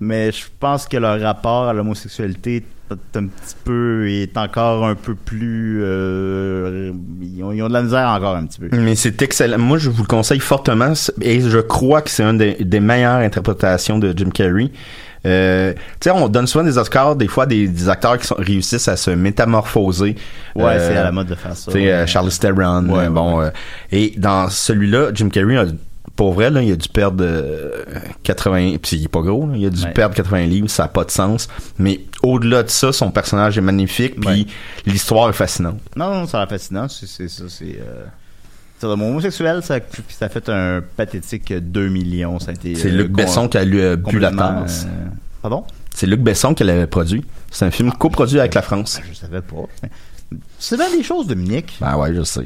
mais 0.00 0.32
je 0.32 0.44
pense 0.60 0.86
que 0.86 0.96
leur 0.96 1.20
rapport 1.20 1.64
à 1.68 1.72
l'homosexualité 1.72 2.64
est 2.90 3.16
un 3.18 3.26
petit 3.26 3.54
peu 3.64 4.08
est 4.08 4.36
encore 4.36 4.84
un 4.86 4.94
peu 4.94 5.14
plus. 5.14 5.80
euh, 5.82 6.92
ils, 7.20 7.42
ont, 7.42 7.50
ils 7.52 7.62
ont 7.62 7.68
de 7.68 7.72
la 7.72 7.82
misère 7.82 8.08
encore 8.08 8.36
un 8.36 8.46
petit 8.46 8.60
peu. 8.60 8.68
Mais 8.76 8.94
c'est 8.94 9.20
excellent. 9.22 9.58
Moi, 9.58 9.78
je 9.78 9.90
vous 9.90 10.02
le 10.02 10.08
conseille 10.08 10.38
fortement. 10.40 10.92
Et 11.20 11.40
je 11.40 11.58
crois 11.58 12.02
que 12.02 12.10
c'est 12.10 12.22
une 12.22 12.38
des, 12.38 12.54
des 12.54 12.80
meilleures 12.80 13.16
interprétations 13.16 13.98
de 13.98 14.12
Jim 14.16 14.30
Carrey. 14.30 14.70
Euh, 15.24 15.72
tu 15.74 15.80
sais, 16.02 16.10
on 16.12 16.28
donne 16.28 16.46
souvent 16.46 16.62
des 16.62 16.78
Oscars, 16.78 17.16
des 17.16 17.26
fois, 17.26 17.46
des, 17.46 17.66
des 17.66 17.88
acteurs 17.88 18.16
qui 18.18 18.28
sont, 18.28 18.36
réussissent 18.38 18.86
à 18.86 18.96
se 18.96 19.10
métamorphoser. 19.10 20.14
Ouais, 20.54 20.64
Euh, 20.64 20.88
c'est 20.88 20.96
à 20.96 21.02
la 21.02 21.10
mode 21.10 21.26
de 21.26 21.34
faire 21.34 21.56
ça. 21.56 21.72
Tu 21.72 21.78
sais, 21.78 21.92
euh, 21.92 22.06
Charles 22.06 22.30
Theron, 22.30 22.88
Ouais, 22.88 23.06
euh, 23.06 23.10
bon. 23.10 23.40
euh, 23.40 23.50
et 23.90 24.14
dans 24.16 24.48
celui-là, 24.48 25.08
Jim 25.12 25.28
Carrey 25.30 25.56
a 25.56 25.64
pour 26.14 26.32
vrai, 26.32 26.50
là, 26.50 26.62
il 26.62 26.72
a 26.72 26.76
dû 26.76 26.88
perdre 26.88 27.24
euh, 27.26 27.82
80, 28.22 28.76
puis 28.82 28.96
il 28.96 29.04
est 29.04 29.08
pas 29.08 29.20
gros, 29.20 29.46
là, 29.46 29.54
il 29.56 29.66
a 29.66 29.70
dû 29.70 29.82
Ouais. 29.84 29.92
perdre 29.92 30.14
80 30.14 30.46
livres, 30.46 30.68
ça 30.68 30.84
a 30.84 30.88
pas 30.88 31.04
de 31.04 31.10
sens. 31.10 31.48
Mais 31.78 32.00
au-delà 32.22 32.62
de 32.62 32.70
ça, 32.70 32.92
son 32.92 33.10
personnage 33.10 33.58
est 33.58 33.62
magnifique, 33.62 34.20
puis 34.20 34.28
Ouais. 34.28 34.46
l'histoire 34.86 35.28
est 35.30 35.34
fascinante. 35.34 35.80
Non, 35.96 36.10
non, 36.14 36.26
ça 36.26 36.40
a 36.42 36.46
fascinant. 36.46 36.88
C'est 36.88 37.28
ça, 37.28 37.44
c'est. 37.48 37.78
Euh... 37.80 38.04
Sur 38.78 38.90
le 38.90 38.96
mot 38.96 39.06
homosexuel, 39.06 39.62
ça, 39.62 39.78
ça 40.10 40.26
a 40.26 40.28
fait 40.28 40.48
un 40.50 40.82
pathétique 40.96 41.50
2 41.52 41.88
millions. 41.88 42.38
Ça 42.38 42.50
a 42.50 42.54
été. 42.54 42.74
C'est 42.74 42.88
euh, 42.90 42.96
Luc 42.98 43.10
Besson 43.10 43.48
qui 43.48 43.56
a 43.56 43.64
lu, 43.64 43.80
euh, 43.80 43.96
bu 43.96 44.18
la 44.18 44.30
tasse. 44.30 44.84
euh, 44.86 45.06
Pardon? 45.40 45.64
C'est 45.94 46.06
Luc 46.06 46.20
Besson 46.20 46.52
qui 46.52 46.62
l'avait 46.62 46.86
produit. 46.86 47.24
C'est 47.50 47.64
un 47.64 47.70
film 47.70 47.90
coproduit 47.92 48.38
avec 48.38 48.52
la 48.52 48.60
France. 48.60 49.00
Je 49.08 49.14
savais 49.14 49.40
pas. 49.40 49.64
C'est 50.58 50.76
bien 50.76 50.90
des 50.94 51.02
choses, 51.02 51.26
Dominique. 51.26 51.78
Ben 51.80 51.96
ouais, 51.96 52.14
je 52.14 52.22
sais. 52.22 52.44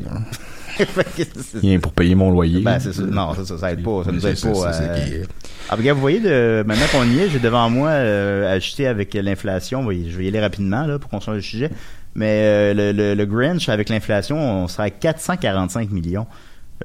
Vient 1.61 1.79
pour 1.81 1.93
payer 1.93 2.15
mon 2.15 2.31
loyer. 2.31 2.61
ben, 2.63 2.79
c'est 2.79 2.93
ça. 2.93 3.03
Non, 3.03 3.35
ça, 3.35 3.45
ça, 3.45 3.59
ça 3.59 3.73
aide 3.73 3.83
pas. 3.83 4.05
Ça 4.05 4.13
nous 4.13 4.27
aide 4.27 4.41
pas. 4.41 4.49
euh, 4.83 5.25
Ah, 5.69 5.77
regarde, 5.77 5.97
vous 5.97 6.01
voyez, 6.03 6.21
de, 6.21 6.65
maintenant 6.67 6.87
qu'on 6.93 7.05
y 7.05 7.19
est, 7.21 7.31
j'ai 7.31 7.39
devant 7.39 7.69
moi 7.71 7.91
euh, 7.91 8.57
acheté 8.57 8.87
avec 8.87 9.15
l'inflation. 9.15 9.83
Je 9.91 10.17
vais 10.17 10.25
y 10.25 10.29
aller 10.29 10.41
rapidement 10.41 10.87
là, 10.87 10.99
pour 10.99 11.11
qu'on 11.11 11.21
soit 11.21 11.35
le 11.35 11.41
sujet. 11.43 11.71
Mais 12.15 12.41
euh, 12.43 12.75
le, 12.75 12.93
le, 12.93 13.15
le 13.15 13.27
Grinch, 13.27 13.69
avec 13.69 13.89
l'inflation, 13.89 14.37
on 14.37 14.67
sera 14.69 14.85
à 14.85 14.91
445 14.91 15.91
millions. 15.91 16.27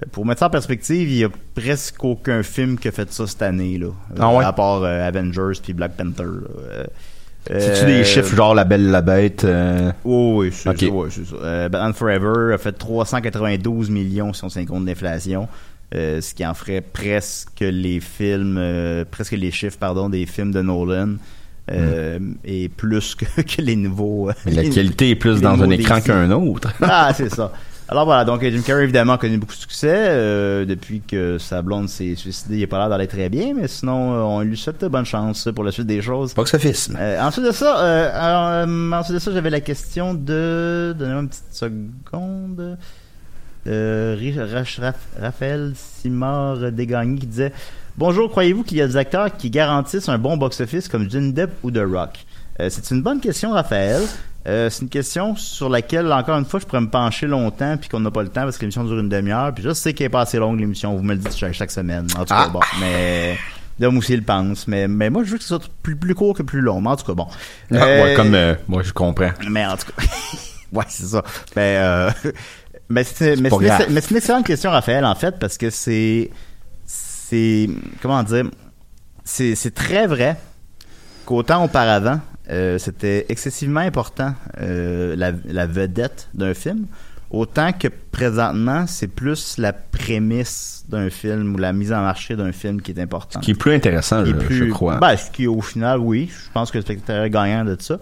Euh, 0.02 0.06
Pour 0.12 0.26
mettre 0.26 0.40
ça 0.42 0.48
en 0.48 0.50
perspective, 0.52 1.10
il 1.10 1.18
y 1.18 1.24
a 1.24 1.30
presque 1.56 2.04
aucun 2.04 2.44
film 2.44 2.78
qui 2.78 2.88
a 2.90 2.92
fait 2.92 3.12
ça 3.12 3.26
cette 3.26 3.42
année, 3.42 3.78
là. 3.80 3.88
Ah 4.20 4.32
ouais? 4.34 4.44
À 4.46 4.54
part 4.54 4.84
euh, 4.84 5.08
Avengers 5.08 5.60
puis 5.64 5.74
Black 5.74 5.94
Panther. 5.98 6.24
là. 6.26 6.84
Euh, 7.52 7.60
C'est-tu 7.60 7.86
euh, 7.92 7.98
des 7.98 8.04
chiffres 8.04 8.36
genre 8.36 8.56
La 8.56 8.64
Belle 8.64 8.90
la 8.90 9.02
Bête? 9.02 9.44
euh, 9.44 9.92
Oh, 10.04 10.38
oui, 10.40 10.50
c'est 10.52 10.70
Ok. 10.70 10.80
ça. 10.80 10.88
ouais, 10.90 11.10
ça. 11.12 11.20
Euh, 11.44 11.70
Batman 11.70 11.94
Forever 11.94 12.54
a 12.54 12.58
fait 12.58 12.72
392 12.72 13.90
millions 13.90 14.34
si 14.34 14.44
on 14.44 14.48
tient 14.48 14.66
compte 14.66 14.84
de 14.84 14.90
l'inflation. 14.90 15.48
Euh, 15.94 16.20
ce 16.22 16.34
qui 16.34 16.46
en 16.46 16.54
ferait 16.56 16.82
presque 16.82 17.60
les 17.62 18.00
films, 18.00 18.58
euh, 18.58 19.06
presque 19.10 19.34
les 19.34 19.52
chiffres, 19.52 19.78
pardon, 19.80 20.10
des 20.10 20.26
films 20.26 20.52
de 20.52 20.62
Nolan. 20.62 21.16
euh, 21.72 22.20
Et 22.44 22.70
plus 22.70 23.14
que, 23.16 23.26
que 23.42 23.62
les 23.62 23.76
nouveaux. 23.76 24.30
euh, 24.30 24.34
mais 24.46 24.52
la 24.54 24.64
qualité 24.68 25.12
est 25.12 25.16
plus 25.16 25.42
dans 25.42 25.62
un 25.62 25.70
écran 25.70 26.02
qu'un 26.02 26.32
autre. 26.32 26.74
Ah, 26.82 27.12
c'est 27.16 27.30
ça. 27.30 27.52
Alors 27.88 28.06
voilà, 28.06 28.26
donc 28.26 28.42
Jim 28.44 28.62
Carrey 28.66 28.84
évidemment 28.84 29.14
a 29.14 29.18
connu 29.20 29.38
beaucoup 29.38 29.54
de 29.54 29.60
succès 29.60 29.94
euh, 29.94 30.66
depuis 30.66 31.02
que 31.02 31.38
sa 31.38 31.62
blonde 31.62 31.88
s'est 31.88 32.16
suicidée. 32.16 32.58
Il 32.58 32.64
a 32.64 32.68
pas 32.68 32.80
l'air 32.80 32.90
d'aller 32.90 33.08
très 33.08 33.30
bien, 33.30 33.54
mais 33.54 33.68
sinon 33.68 34.14
euh, 34.14 34.22
on 34.22 34.42
lui 34.42 34.58
souhaite 34.58 34.84
bonne 34.86 35.06
chance 35.06 35.50
pour 35.54 35.64
la 35.64 35.72
suite 35.72 35.86
des 35.86 36.02
choses. 36.02 36.34
Box-office. 36.34 36.90
Euh, 36.98 37.22
ensuite 37.22 37.46
de 37.46 37.52
ça, 37.52 37.80
euh, 37.80 38.10
alors, 38.12 38.68
euh, 38.68 38.92
ensuite 38.92 39.14
de 39.14 39.20
ça, 39.20 39.32
j'avais 39.32 39.52
la 39.52 39.62
question 39.62 40.16
de, 40.16 40.96
donnez-moi 40.98 41.22
une 41.22 41.30
petite 41.30 41.54
seconde. 41.54 42.78
Euh, 43.68 44.16
Raphaël 45.20 45.74
Simard 45.76 46.72
Desgagnés 46.72 47.20
qui 47.20 47.28
disait 47.28 47.52
Bonjour, 47.98 48.30
croyez-vous 48.30 48.64
qu'il 48.64 48.78
y 48.78 48.82
a 48.82 48.88
des 48.88 48.98
acteurs 48.98 49.36
qui 49.38 49.50
garantissent 49.50 50.10
un 50.10 50.18
bon 50.18 50.38
box-office 50.38 50.88
comme 50.88 51.10
Johnny 51.10 51.34
Depp 51.34 51.52
ou 51.64 51.72
The 51.72 51.84
Rock 51.88 52.26
Euh, 52.60 52.68
C'est 52.70 52.92
une 52.92 53.02
bonne 53.02 53.20
question, 53.20 53.52
Raphaël. 53.52 54.02
Euh, 54.48 54.70
c'est 54.70 54.84
une 54.84 54.90
question 54.90 55.36
sur 55.36 55.70
laquelle, 55.70 56.12
encore 56.14 56.38
une 56.38 56.46
fois, 56.46 56.60
je 56.60 56.66
pourrais 56.66 56.82
me 56.82 56.90
pencher 56.90 57.26
longtemps 57.26 57.78
puis 57.78 57.90
qu'on 57.90 58.00
n'a 58.00 58.12
pas 58.12 58.22
le 58.22 58.30
temps 58.30 58.44
parce 58.44 58.58
que 58.58 58.62
l'émission 58.62 58.84
dure 58.84 59.00
une 59.00 59.10
demi-heure. 59.10 59.54
Puis 59.54 59.64
je 59.64 59.74
sais 59.74 59.94
qu'elle 59.94 60.06
est 60.06 60.10
pas 60.10 60.22
assez 60.22 60.38
longue, 60.38 60.60
l'émission. 60.60 60.96
Vous 60.96 61.02
me 61.04 61.14
le 61.14 61.20
dites 61.20 61.36
chaque, 61.36 61.54
chaque 61.54 61.72
semaine. 61.72 62.06
En 62.16 62.20
tout 62.20 62.26
cas, 62.26 62.46
Ah. 62.46 62.50
bon. 62.50 62.60
Mais. 62.80 63.38
L'homme 63.80 63.98
aussi 63.98 64.16
le 64.16 64.22
pense. 64.22 64.68
Mais, 64.70 64.88
mais 64.88 65.10
moi, 65.10 65.24
je 65.26 65.32
veux 65.32 65.38
que 65.38 65.44
ce 65.44 65.50
soit 65.50 65.68
plus, 65.84 65.96
plus 65.98 66.16
court 66.16 66.34
que 66.36 66.44
plus 66.44 66.62
long. 66.62 66.80
Mais 66.80 66.90
en 66.90 66.96
tout 66.96 67.06
cas, 67.06 67.14
bon. 67.14 67.28
Ah, 67.74 67.76
Euh, 67.76 68.04
ouais, 68.04 68.14
comme 68.14 68.34
euh, 68.36 68.56
moi, 68.68 68.84
je 68.84 68.94
comprends. 68.94 69.32
mais 69.50 69.66
en 69.66 69.76
tout 69.78 69.88
cas, 69.88 70.04
ouais, 70.72 70.86
c'est 70.88 71.08
ça. 71.08 71.24
Mais, 71.56 71.78
euh, 71.80 72.10
mais 72.90 73.04
c'est, 73.04 73.36
mais 73.38 73.50
une 73.50 73.90
une 73.90 73.98
excellente 74.18 74.46
question, 74.46 74.70
Raphaël, 74.72 75.04
en 75.04 75.16
fait, 75.16 75.38
parce 75.40 75.58
que 75.58 75.70
c'est, 75.72 76.30
c'est, 76.86 77.68
comment 78.02 78.24
dire, 78.24 78.46
c'est, 79.26 79.56
c'est 79.56 79.74
très 79.74 80.08
vrai 80.08 80.38
qu'autant 81.26 81.64
auparavant, 81.66 82.22
euh, 82.50 82.78
c'était 82.78 83.26
excessivement 83.30 83.80
important 83.80 84.34
euh, 84.60 85.16
la, 85.16 85.32
la 85.46 85.66
vedette 85.66 86.30
d'un 86.34 86.54
film, 86.54 86.86
autant 87.32 87.72
que 87.74 87.88
présentement, 88.12 88.86
c'est 88.88 89.08
plus 89.08 89.58
la 89.58 89.74
prémisse 89.74 90.86
d'un 90.88 91.10
film 91.10 91.56
ou 91.56 91.58
la 91.58 91.74
mise 91.74 91.92
en 91.92 92.02
marché 92.02 92.36
d'un 92.36 92.52
film 92.52 92.82
qui 92.82 92.92
est 92.92 93.00
importante 93.00 93.44
Qui 93.44 93.52
est 93.52 93.56
plus 93.56 93.74
intéressant, 93.74 94.24
plus, 94.24 94.56
je 94.56 94.66
crois. 94.66 94.98
Ben, 94.98 95.18
ce 95.18 95.32
qui, 95.32 95.48
au 95.48 95.62
final, 95.62 96.00
oui. 96.00 96.30
Je 96.32 96.52
pense 96.54 96.72
que 96.72 96.78
le 96.78 96.84
spectateur 96.84 97.24
est 97.24 97.30
gagnant 97.30 97.66
de 97.66 97.76
ça. 97.80 98.00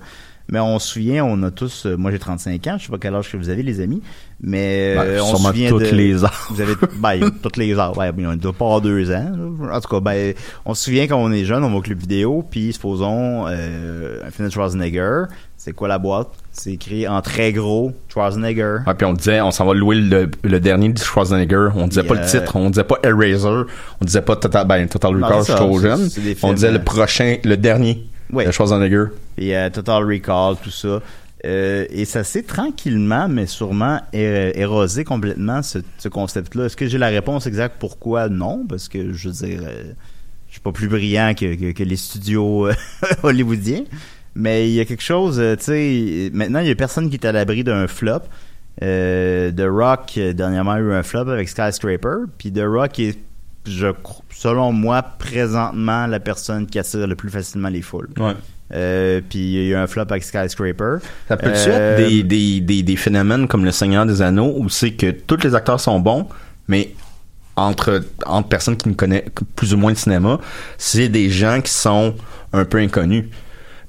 Mais 0.49 0.59
on 0.59 0.77
se 0.77 0.87
souvient, 0.89 1.23
on 1.23 1.41
a 1.43 1.51
tous, 1.51 1.85
euh, 1.85 1.95
moi 1.95 2.11
j'ai 2.11 2.19
35 2.19 2.67
ans, 2.67 2.75
je 2.77 2.85
sais 2.85 2.91
pas 2.91 2.97
quel 2.99 3.15
âge 3.15 3.31
que 3.31 3.37
vous 3.37 3.49
avez 3.49 3.63
les 3.63 3.79
amis, 3.79 4.01
mais 4.41 4.93
Ben, 4.95 5.01
euh, 5.01 5.19
on 5.23 5.35
se 5.37 5.43
souvient 5.43 5.69
toutes 5.69 5.83
de, 5.83 5.95
les 5.95 6.25
âges. 6.25 6.31
Vous 6.49 6.59
avez, 6.59 6.73
ben, 6.97 7.31
toutes 7.41 7.57
les 7.57 7.79
âges, 7.79 7.97
ouais, 7.97 8.11
on 8.17 8.35
doit 8.35 8.51
pas 8.51 8.65
avoir 8.65 8.81
deux 8.81 9.09
ans. 9.11 9.31
En 9.71 9.79
tout 9.79 9.87
cas, 9.87 9.99
ben, 10.01 10.33
on 10.65 10.73
se 10.73 10.83
souvient 10.83 11.07
quand 11.07 11.17
on 11.17 11.31
est 11.31 11.45
jeune, 11.45 11.63
on 11.63 11.69
va 11.69 11.77
au 11.77 11.81
club 11.81 11.97
vidéo, 11.97 12.45
puis 12.49 12.73
supposons 12.73 13.47
euh, 13.47 14.19
un 14.25 14.31
film 14.31 14.49
de 14.49 14.53
Schwarzenegger, 14.53 15.23
c'est 15.55 15.71
quoi 15.71 15.87
la 15.87 15.97
boîte? 15.97 16.27
C'est 16.51 16.73
écrit 16.73 17.07
en 17.07 17.21
très 17.21 17.53
gros 17.53 17.93
Schwarzenegger. 18.09 18.79
Ouais, 18.85 18.93
puis 18.95 19.05
on 19.05 19.13
disait, 19.13 19.39
on 19.39 19.51
s'en 19.51 19.65
va 19.65 19.73
louer 19.73 19.95
le, 19.95 20.29
le 20.43 20.59
dernier 20.59 20.89
de 20.89 20.99
Schwarzenegger. 20.99 21.69
On 21.75 21.87
disait 21.87 22.03
pas 22.03 22.15
le 22.15 22.25
titre, 22.25 22.57
on 22.57 22.69
disait 22.69 22.83
pas 22.83 22.97
Eraser, 23.03 23.71
on 24.01 24.05
disait 24.05 24.21
pas 24.21 24.35
Total, 24.35 24.67
ben, 24.67 24.89
Total 24.89 25.15
Recall, 25.15 25.39
je 25.39 25.43
suis 25.45 25.53
trop 25.53 25.79
jeune. 25.79 26.09
On 26.43 26.51
disait 26.51 26.67
euh, 26.67 26.71
le 26.73 26.83
prochain, 26.83 27.37
le 27.45 27.55
dernier 27.55 28.05
De 28.31 28.51
Schwarzenegger. 28.51 29.05
et 29.37 29.55
euh, 29.57 29.69
Total 29.69 30.03
Recall, 30.03 30.55
tout 30.63 30.69
ça. 30.71 31.01
Euh, 31.45 31.85
et 31.89 32.05
ça 32.05 32.23
s'est 32.23 32.43
tranquillement, 32.43 33.27
mais 33.27 33.45
sûrement 33.47 33.99
érosé 34.13 35.03
complètement 35.03 35.61
ce, 35.61 35.79
ce 35.97 36.07
concept-là. 36.07 36.65
Est-ce 36.65 36.77
que 36.77 36.87
j'ai 36.87 36.97
la 36.97 37.09
réponse 37.09 37.47
exacte 37.47 37.75
pourquoi? 37.79 38.29
Non 38.29 38.65
Parce 38.67 38.87
que 38.87 39.11
je 39.11 39.27
veux 39.29 39.33
dire, 39.47 39.59
euh, 39.63 39.91
je 40.47 40.53
suis 40.53 40.61
pas 40.61 40.71
plus 40.71 40.87
brillant 40.87 41.33
que, 41.37 41.53
que, 41.55 41.71
que 41.73 41.83
les 41.83 41.97
studios 41.97 42.67
euh, 42.67 42.73
hollywoodiens, 43.23 43.83
mais 44.35 44.69
il 44.69 44.73
y 44.73 44.79
a 44.79 44.85
quelque 44.85 45.03
chose. 45.03 45.37
euh, 45.39 45.55
Tu 45.57 45.63
sais, 45.65 46.29
maintenant 46.33 46.59
il 46.59 46.67
y 46.67 46.71
a 46.71 46.75
personne 46.75 47.09
qui 47.09 47.15
est 47.17 47.25
à 47.25 47.33
l'abri 47.33 47.63
d'un 47.65 47.87
flop. 47.87 48.21
The 48.79 49.65
Rock 49.69 50.17
dernièrement 50.33 50.71
a 50.71 50.79
eu 50.79 50.93
un 50.93 51.03
flop 51.03 51.27
avec 51.29 51.49
Skyscraper, 51.49 52.25
puis 52.37 52.51
The 52.53 52.63
Rock 52.65 52.99
est, 52.99 53.19
je, 53.65 53.87
selon 54.31 54.71
moi, 54.71 55.01
présentement 55.01 56.07
la 56.07 56.19
personne 56.19 56.65
qui 56.67 56.79
attire 56.79 57.07
le 57.07 57.15
plus 57.15 57.29
facilement 57.29 57.69
les 57.69 57.81
foules. 57.81 58.09
Ouais. 58.17 58.33
Euh, 58.73 59.21
puis 59.29 59.39
il 59.39 59.51
y 59.53 59.57
a 59.59 59.61
eu 59.69 59.75
un 59.75 59.87
flop 59.87 60.03
avec 60.09 60.23
Skyscraper. 60.23 60.97
Ça 61.27 61.37
peut 61.37 61.51
Euh, 61.53 61.97
être 61.97 62.09
des, 62.09 62.23
des, 62.23 62.61
des, 62.61 62.83
des 62.83 62.95
phénomènes 62.95 63.47
comme 63.47 63.65
le 63.65 63.71
Seigneur 63.71 64.05
des 64.05 64.21
Anneaux 64.21 64.53
où 64.57 64.67
c'est 64.69 64.91
que 64.93 65.11
tous 65.11 65.43
les 65.43 65.53
acteurs 65.53 65.79
sont 65.79 65.99
bons, 65.99 66.27
mais 66.67 66.93
entre, 67.55 68.03
entre 68.25 68.47
personnes 68.49 68.77
qui 68.77 68.89
ne 68.89 68.95
connaissent 68.95 69.25
plus 69.55 69.73
ou 69.73 69.77
moins 69.77 69.91
le 69.91 69.97
cinéma, 69.97 70.39
c'est 70.77 71.07
des 71.07 71.29
gens 71.29 71.61
qui 71.61 71.71
sont 71.71 72.15
un 72.51 72.65
peu 72.65 72.79
inconnus. 72.79 73.25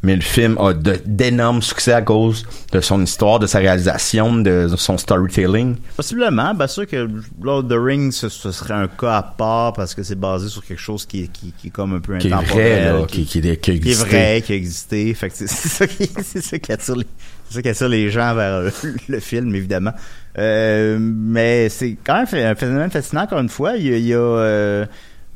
Mais 0.05 0.15
le 0.15 0.23
film 0.23 0.57
a 0.59 0.73
d'énormes 0.75 1.63
succès 1.63 1.93
à 1.95 2.03
cause 2.03 2.47
de 2.73 2.81
son 2.81 3.03
histoire, 3.03 3.39
de 3.39 3.47
sa 3.47 3.59
réalisation, 3.59 4.37
de 4.37 4.69
son 4.77 4.99
storytelling. 4.99 5.77
Possiblement, 5.97 6.55
bien 6.55 6.67
sûr 6.67 6.87
que 6.87 7.09
Lord 7.43 7.65
of 7.65 7.69
the 7.69 7.75
Rings, 7.79 8.13
ce, 8.13 8.29
ce 8.29 8.53
serait 8.53 8.75
un 8.75 8.87
cas 8.87 9.17
à 9.17 9.23
part 9.23 9.73
parce 9.73 9.95
que 9.95 10.03
c'est 10.03 10.15
basé 10.19 10.49
sur 10.49 10.65
quelque 10.65 10.81
chose 10.81 11.07
qui, 11.07 11.23
est- 11.25 11.33
qui, 11.33 11.53
qui 11.59 11.69
est 11.69 11.71
comme 11.71 11.95
un 11.95 12.01
peu 12.01 12.19
Qui 12.19 12.29
est 12.29 12.31
vrai, 12.31 12.85
là, 12.93 13.05
qui, 13.09 13.25
qui, 13.25 13.41
qui, 13.41 13.57
qui 13.57 13.59
qui 13.59 13.71
est 13.71 13.75
existait. 13.77 14.05
vrai, 14.07 14.43
qui 14.43 14.53
a 14.53 14.57
existé. 14.57 15.15
Fait 15.15 15.31
c'est 15.35 15.47
ça 15.49 15.87
qui, 15.87 16.07
ça 16.23 16.59
qui 16.59 16.73
attire 16.73 16.97
les, 16.97 17.07
c'est 17.49 17.55
ça 17.57 17.63
qui 17.63 17.69
attire 17.71 17.89
les 17.89 18.11
gens 18.11 18.35
vers 18.35 18.55
euh, 18.55 18.71
le 19.09 19.21
film, 19.21 19.55
évidemment. 19.55 19.93
Euh, 20.39 20.99
mais 21.01 21.69
c'est 21.71 21.97
quand 22.05 22.15
même 22.31 22.47
un 22.47 22.55
phénomène 22.55 22.91
fascinant, 22.91 23.23
encore 23.23 23.39
une 23.41 23.49
fois. 23.49 23.77
Il 23.77 23.87
y 23.87 23.93
a, 23.95 23.97
il 23.97 24.07
y 24.07 24.13
a, 24.15 24.19
euh, 24.19 24.85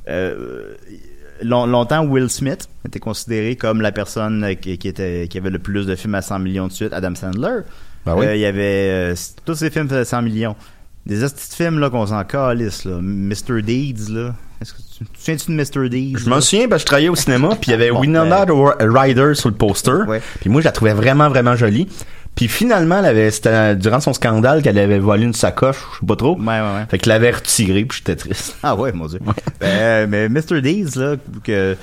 euh, 0.09 0.75
long- 1.43 1.67
longtemps, 1.67 2.05
Will 2.05 2.29
Smith 2.31 2.69
était 2.87 2.99
considéré 3.01 3.57
comme 3.57 3.81
la 3.81 3.93
personne 3.93 4.45
euh, 4.45 4.55
qui, 4.55 4.79
qui 4.79 4.89
était, 4.89 5.27
qui 5.29 5.39
avait 5.39 5.51
le 5.51 5.59
plus 5.59 5.87
de 5.87 5.95
films 5.95 6.15
à 6.15 6.23
100 6.23 6.39
millions 6.41 6.67
de 6.69 6.73
suite. 6.73 6.93
Adam 6.93 7.15
Sandler. 7.15 7.61
Ben 8.07 8.15
oui. 8.17 8.27
Euh, 8.27 8.35
il 8.37 8.41
y 8.41 8.47
avait... 8.47 9.13
euh, 9.13 9.15
tous 9.45 9.55
ces 9.55 9.71
films 9.71 9.89
faisaient 9.89 10.05
100 10.05 10.23
millions. 10.23 10.57
Des 11.07 11.17
petits 11.21 11.57
films 11.57 11.79
là 11.79 11.89
qu'on 11.89 12.07
s'en 12.07 12.23
calisse 12.25 12.85
là, 12.85 12.99
Mr 13.01 13.63
Deeds 13.63 14.11
là. 14.13 14.35
Est-ce 14.61 14.73
que 14.75 14.79
tu, 14.79 15.05
tu 15.05 15.05
te 15.05 15.19
souviens-tu 15.19 15.53
de 15.53 15.57
Mr 15.57 15.89
Deeds 15.89 16.19
Je 16.19 16.29
m'en 16.29 16.41
souviens 16.41 16.69
parce 16.69 16.83
que 16.83 16.87
je 16.87 16.87
travaillais 16.87 17.09
au 17.09 17.15
cinéma, 17.15 17.51
puis 17.51 17.69
il 17.69 17.71
y 17.71 17.75
avait 17.75 17.91
Bon, 17.91 18.01
Winona 18.01 18.45
Ryder 18.81 19.35
sur 19.35 19.49
le 19.49 19.55
poster. 19.55 20.03
Ouais. 20.07 20.21
Puis 20.41 20.51
moi, 20.51 20.61
je 20.61 20.67
la 20.67 20.73
trouvais 20.73 20.93
vraiment, 20.93 21.29
vraiment 21.29 21.55
jolie. 21.57 21.89
Puis 22.39 22.47
finalement, 22.47 23.01
elle 23.01 23.07
avait, 23.07 23.33
c'était 23.33 23.75
durant 23.75 23.99
son 23.99 24.13
scandale 24.13 24.63
qu'elle 24.63 24.79
avait 24.79 25.01
volé 25.01 25.25
une 25.25 25.35
sacoche, 25.35 25.85
je 25.95 25.99
sais 25.99 26.07
pas 26.07 26.15
trop. 26.15 26.37
Ouais, 26.39 26.45
ouais, 26.47 26.61
ouais. 26.61 26.87
Fait 26.89 26.97
qu'elle 26.97 27.13
l'avait 27.13 27.33
retirée, 27.33 27.85
puis 27.85 27.99
j'étais 27.99 28.15
triste. 28.15 28.57
Ah 28.63 28.77
ouais, 28.77 28.93
mon 28.93 29.07
dieu. 29.07 29.19
Ben, 29.61 30.09
mais 30.09 30.29
Mr. 30.29 30.63
Deeds, 30.63 30.97
là, 30.97 31.17
que, 31.43 31.77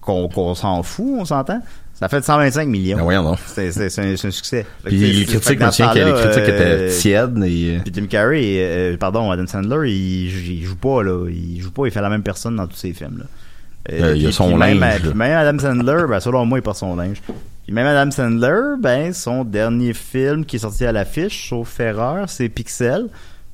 qu'on, 0.00 0.28
qu'on 0.28 0.54
s'en 0.54 0.82
fout, 0.82 1.14
on 1.18 1.26
s'entend, 1.26 1.60
ça 1.92 2.08
fait 2.08 2.24
125 2.24 2.66
millions. 2.68 2.96
Ben 2.96 3.02
voyons. 3.02 3.36
C'est, 3.44 3.70
c'est, 3.70 3.90
c'est 3.90 4.00
un, 4.00 4.16
c'est 4.16 4.28
un 4.28 4.30
succès. 4.30 4.64
Puis 4.82 4.96
les 4.96 5.24
critiques, 5.26 5.58
que 5.58 5.92
que 5.92 5.98
les 6.06 6.12
critiques 6.14 6.48
euh, 6.48 6.86
étaient 6.86 6.96
tièdes 6.98 7.44
et... 7.44 7.76
euh, 7.76 7.80
Puis 7.84 7.92
Jim 7.94 8.06
Carrey, 8.08 8.42
euh, 8.60 8.96
pardon, 8.96 9.30
Adam 9.30 9.46
Sandler, 9.46 9.90
il, 9.92 10.52
il 10.60 10.64
joue 10.64 10.76
pas, 10.76 11.02
là. 11.02 11.28
Il 11.28 11.60
joue 11.60 11.70
pas, 11.70 11.84
il 11.84 11.90
fait 11.90 12.00
la 12.00 12.08
même 12.08 12.22
personne 12.22 12.56
dans 12.56 12.66
tous 12.66 12.76
ses 12.76 12.94
films, 12.94 13.18
là. 13.18 13.24
Euh, 13.92 14.14
il 14.16 14.26
a 14.26 14.32
son 14.32 14.48
puis 14.48 14.56
même, 14.56 14.80
linge, 14.80 15.00
puis 15.00 15.08
là. 15.08 15.14
même 15.14 15.36
Adam 15.36 15.58
Sandler, 15.58 16.04
ben, 16.08 16.20
selon 16.20 16.46
moi, 16.46 16.58
il 16.58 16.62
porte 16.62 16.78
son 16.78 16.96
linge. 16.96 17.20
Puis 17.70 17.76
même 17.76 17.86
Adam 17.86 18.10
Sandler, 18.10 18.80
ben, 18.80 19.12
son 19.12 19.44
dernier 19.44 19.92
film 19.92 20.44
qui 20.44 20.56
est 20.56 20.58
sorti 20.58 20.84
à 20.84 20.90
l'affiche, 20.90 21.50
sauf 21.50 21.78
erreur, 21.78 22.28
c'est 22.28 22.48
Pixel. 22.48 23.06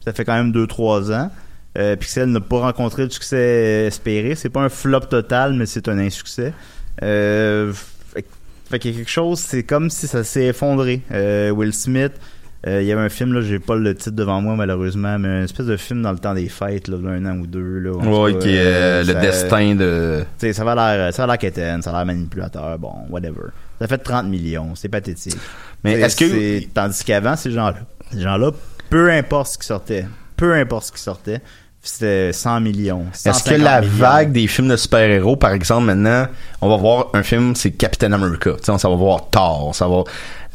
Ça 0.02 0.14
fait 0.14 0.24
quand 0.24 0.32
même 0.32 0.52
2-3 0.52 1.12
ans. 1.12 1.30
Euh, 1.76 1.96
Pixel 1.96 2.30
n'a 2.30 2.40
pas 2.40 2.60
rencontré 2.60 3.04
le 3.04 3.10
succès 3.10 3.84
espéré. 3.84 4.34
C'est 4.34 4.48
pas 4.48 4.62
un 4.62 4.70
flop 4.70 5.00
total, 5.00 5.52
mais 5.52 5.66
c'est 5.66 5.86
un 5.88 5.98
insuccès. 5.98 6.54
Euh, 7.02 7.74
fait, 8.70 8.78
qu'il 8.78 8.92
y 8.92 8.94
a 8.94 8.96
quelque 8.96 9.10
chose, 9.10 9.38
c'est 9.38 9.64
comme 9.64 9.90
si 9.90 10.06
ça 10.06 10.24
s'est 10.24 10.46
effondré. 10.46 11.02
Euh, 11.12 11.50
Will 11.50 11.74
Smith, 11.74 12.12
euh, 12.66 12.82
il 12.82 12.88
y 12.88 12.92
avait 12.92 13.02
un 13.02 13.08
film, 13.08 13.32
là, 13.32 13.42
j'ai 13.42 13.60
pas 13.60 13.76
le 13.76 13.94
titre 13.94 14.16
devant 14.16 14.40
moi 14.40 14.56
malheureusement, 14.56 15.18
mais 15.18 15.28
une 15.28 15.44
espèce 15.44 15.66
de 15.66 15.76
film 15.76 16.02
dans 16.02 16.10
le 16.10 16.18
temps 16.18 16.34
des 16.34 16.48
fêtes, 16.48 16.88
là, 16.88 16.96
d'un 16.96 17.24
an 17.26 17.38
ou 17.38 17.46
deux. 17.46 17.78
Là, 17.78 17.92
Ouais, 17.92 18.36
qui 18.38 18.48
est 18.48 18.58
euh, 18.58 19.02
euh, 19.02 19.04
le 19.04 19.14
destin 19.20 19.74
de. 19.76 20.24
tu 20.38 20.46
sais, 20.46 20.52
ça 20.52 20.64
va 20.64 20.74
l'air, 20.74 21.14
ça 21.14 21.24
a 21.24 21.26
l'air 21.26 21.38
quétaine, 21.38 21.82
ça 21.82 21.90
a 21.90 21.92
l'air 21.92 22.06
manipulateur, 22.06 22.76
bon, 22.78 22.92
whatever. 23.08 23.50
Ça 23.80 23.86
fait 23.88 23.98
30 23.98 24.26
millions, 24.26 24.74
c'est 24.74 24.88
pathétique. 24.88 25.36
Mais 25.84 25.92
est-ce 26.00 26.16
que- 26.16 26.64
tandis 26.72 27.04
qu'avant, 27.04 27.36
ces 27.36 27.50
gens-là, 27.50 27.76
ces 28.12 28.20
gens-là, 28.20 28.50
peu 28.90 29.10
importe 29.10 29.52
ce 29.52 29.58
qui 29.58 29.66
sortait, 29.66 30.06
peu 30.36 30.54
importe 30.54 30.86
ce 30.86 30.92
qui 30.92 31.00
sortait, 31.00 31.40
c'était 31.82 32.32
100 32.32 32.60
millions. 32.60 33.04
Est-ce 33.12 33.24
que 33.28 33.32
150 33.34 33.58
la 33.64 33.80
millions. 33.80 33.92
vague 33.94 34.32
des 34.32 34.46
films 34.48 34.68
de 34.68 34.76
super-héros, 34.76 35.36
par 35.36 35.52
exemple, 35.52 35.84
maintenant, 35.86 36.26
on 36.60 36.68
va 36.68 36.76
voir 36.76 37.06
un 37.14 37.22
film, 37.22 37.54
c'est 37.54 37.70
Captain 37.72 38.10
America. 38.12 38.52
Tu 38.58 38.64
sais, 38.64 38.72
on- 38.72 38.78
ça 38.78 38.88
va 38.88 38.96
voir 38.96 39.28
Thor, 39.30 39.74
ça 39.74 39.86
va. 39.86 40.02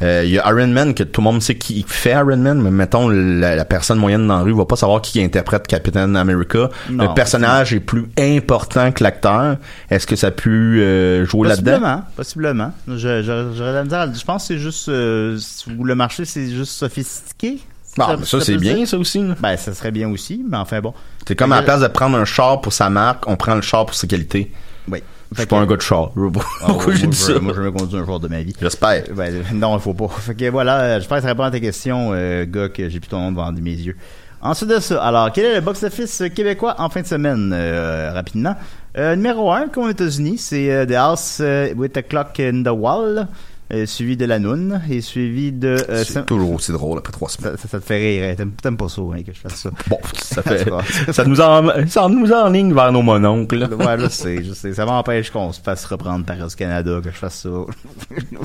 Euh, 0.00 0.22
Il 0.24 0.30
y 0.30 0.38
a 0.38 0.48
Iron 0.50 0.68
Man 0.68 0.94
que 0.94 1.02
tout 1.02 1.20
le 1.20 1.24
monde 1.24 1.42
sait 1.42 1.56
qui 1.56 1.84
fait 1.86 2.12
Iron 2.12 2.36
Man, 2.38 2.60
mais 2.62 2.70
mettons 2.70 3.08
la, 3.08 3.54
la 3.56 3.64
personne 3.64 3.98
moyenne 3.98 4.26
dans 4.26 4.38
la 4.38 4.42
rue 4.42 4.52
va 4.54 4.64
pas 4.64 4.76
savoir 4.76 5.02
qui 5.02 5.22
interprète 5.22 5.66
Captain 5.66 6.14
America. 6.14 6.70
Non, 6.90 7.08
le 7.08 7.14
personnage 7.14 7.74
est 7.74 7.80
plus 7.80 8.06
important 8.18 8.90
que 8.92 9.02
l'acteur. 9.04 9.56
Est-ce 9.90 10.06
que 10.06 10.16
ça 10.16 10.28
a 10.28 10.30
pu 10.30 10.80
euh, 10.80 11.24
jouer 11.26 11.48
là-dedans? 11.48 12.02
Possiblement, 12.16 12.72
possiblement. 12.72 12.72
Je- 12.88 13.22
je-. 13.22 14.12
Je 14.14 14.24
pense 14.24 14.42
que 14.42 14.54
c'est 14.54 14.58
juste, 14.58 14.88
euh, 14.88 15.38
le 15.82 15.94
marché, 15.94 16.24
c'est 16.24 16.48
juste 16.50 16.72
sophistiqué. 16.72 17.58
Ah, 17.98 18.16
mais 18.18 18.24
ça, 18.24 18.40
c'est 18.40 18.52
peut 18.54 18.58
se 18.58 18.62
bien, 18.62 18.74
dire? 18.74 18.88
ça 18.88 18.96
aussi. 18.96 19.22
là. 19.22 19.34
Ben, 19.40 19.56
ça 19.58 19.74
serait 19.74 19.90
bien 19.90 20.08
aussi, 20.08 20.42
mais 20.48 20.56
enfin 20.56 20.80
bon. 20.80 20.94
C'est 21.28 21.36
comme 21.36 21.52
à 21.52 21.56
la 21.56 21.60
que- 21.60 21.66
place 21.66 21.80
de 21.82 21.88
prendre 21.88 22.16
un 22.16 22.24
char 22.24 22.60
pour 22.62 22.72
sa 22.72 22.88
marque, 22.88 23.28
on 23.28 23.36
prend 23.36 23.54
le 23.54 23.60
char 23.60 23.84
pour 23.84 23.94
ses 23.94 24.06
qualités. 24.06 24.50
Oui. 24.88 25.02
Je 25.32 25.38
suis 25.38 25.46
pas 25.46 25.58
un 25.58 25.66
gars 25.66 25.76
de 25.76 25.82
char. 25.82 26.10
Ah, 26.14 26.66
Pourquoi 26.66 26.94
j'ai 26.94 27.06
dit 27.06 27.16
ça? 27.16 27.38
Moi, 27.40 27.52
je 27.56 27.60
me 27.62 27.70
conduis 27.72 27.98
un 27.98 28.04
jour 28.04 28.20
de 28.20 28.28
ma 28.28 28.42
vie. 28.42 28.54
J'espère. 28.60 29.04
Ben, 29.14 29.42
non, 29.52 29.76
il 29.76 29.80
faut 29.80 29.94
pas. 29.94 30.08
Fait 30.08 30.34
que 30.34 30.50
voilà, 30.50 30.98
j'espère 30.98 31.18
que 31.18 31.22
ça 31.22 31.28
répond 31.28 31.42
à 31.44 31.50
ta 31.50 31.60
question, 31.60 32.10
euh, 32.12 32.44
gars, 32.46 32.68
que 32.68 32.88
j'ai 32.88 33.00
plus 33.00 33.08
ton 33.08 33.20
nom 33.20 33.30
devant 33.32 33.52
mes 33.52 33.70
yeux. 33.70 33.96
Ensuite 34.44 34.70
de 34.70 34.80
ça, 34.80 35.00
alors, 35.04 35.30
quel 35.32 35.44
est 35.44 35.54
le 35.54 35.60
box-office 35.60 36.24
québécois 36.34 36.74
en 36.78 36.88
fin 36.88 37.02
de 37.02 37.06
semaine, 37.06 37.52
euh, 37.54 38.10
rapidement? 38.12 38.56
Euh, 38.98 39.14
numéro 39.14 39.50
1, 39.52 39.68
comme 39.68 39.84
aux 39.84 39.90
États-Unis, 39.90 40.36
c'est 40.38 40.70
euh, 40.70 40.84
The 40.84 40.92
House 40.92 41.38
euh, 41.40 41.72
with 41.76 41.96
a 41.96 42.02
Clock 42.02 42.40
in 42.40 42.62
the 42.64 42.68
Wall, 42.76 43.28
euh, 43.72 43.86
suivi 43.86 44.16
de 44.16 44.24
La 44.26 44.38
Noune, 44.38 44.82
et 44.90 45.00
suivi 45.00 45.50
de... 45.52 45.76
euh, 45.88 46.04
C'est 46.04 46.26
toujours 46.26 46.52
aussi 46.52 46.72
drôle 46.72 46.98
après 46.98 47.12
trois 47.12 47.28
semaines. 47.28 47.52
ça, 47.56 47.62
ça- 47.62 47.68
ça 47.68 47.80
te 47.80 47.84
fait 47.86 47.98
rire, 47.98 48.36
hein? 48.38 48.48
T'aimes 48.62 48.76
pas 48.76 48.88
ça, 48.88 49.00
hein, 49.02 49.22
que 49.26 49.32
je 49.32 49.38
fasse 49.40 49.54
ça. 49.54 49.70
Bon, 49.88 49.98
ça 50.20 50.42
fait, 50.42 50.64
Ça 51.06 51.12
ça 51.12 51.24
nous 51.24 51.40
en, 51.40 51.86
ça 51.88 52.08
nous 52.08 52.30
enligne 52.32 52.74
vers 52.74 52.92
nos 52.92 53.02
mononcles. 53.02 53.68
Ouais, 53.78 53.98
je 53.98 54.08
sais, 54.08 54.42
je 54.44 54.52
sais. 54.52 54.74
Ça 54.74 54.84
m'empêche 54.84 55.30
qu'on 55.30 55.52
se 55.52 55.60
fasse 55.60 55.84
reprendre 55.86 56.24
par 56.24 56.38
Radio 56.38 56.56
Canada, 56.56 57.00
que 57.02 57.10
je 57.10 57.16
fasse 57.16 57.40
ça. 57.42 57.50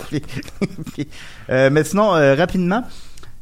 Puis- 0.10 0.22
puis, 0.94 1.08
euh, 1.50 1.70
mais 1.72 1.84
sinon, 1.84 2.10
rapidement, 2.12 2.84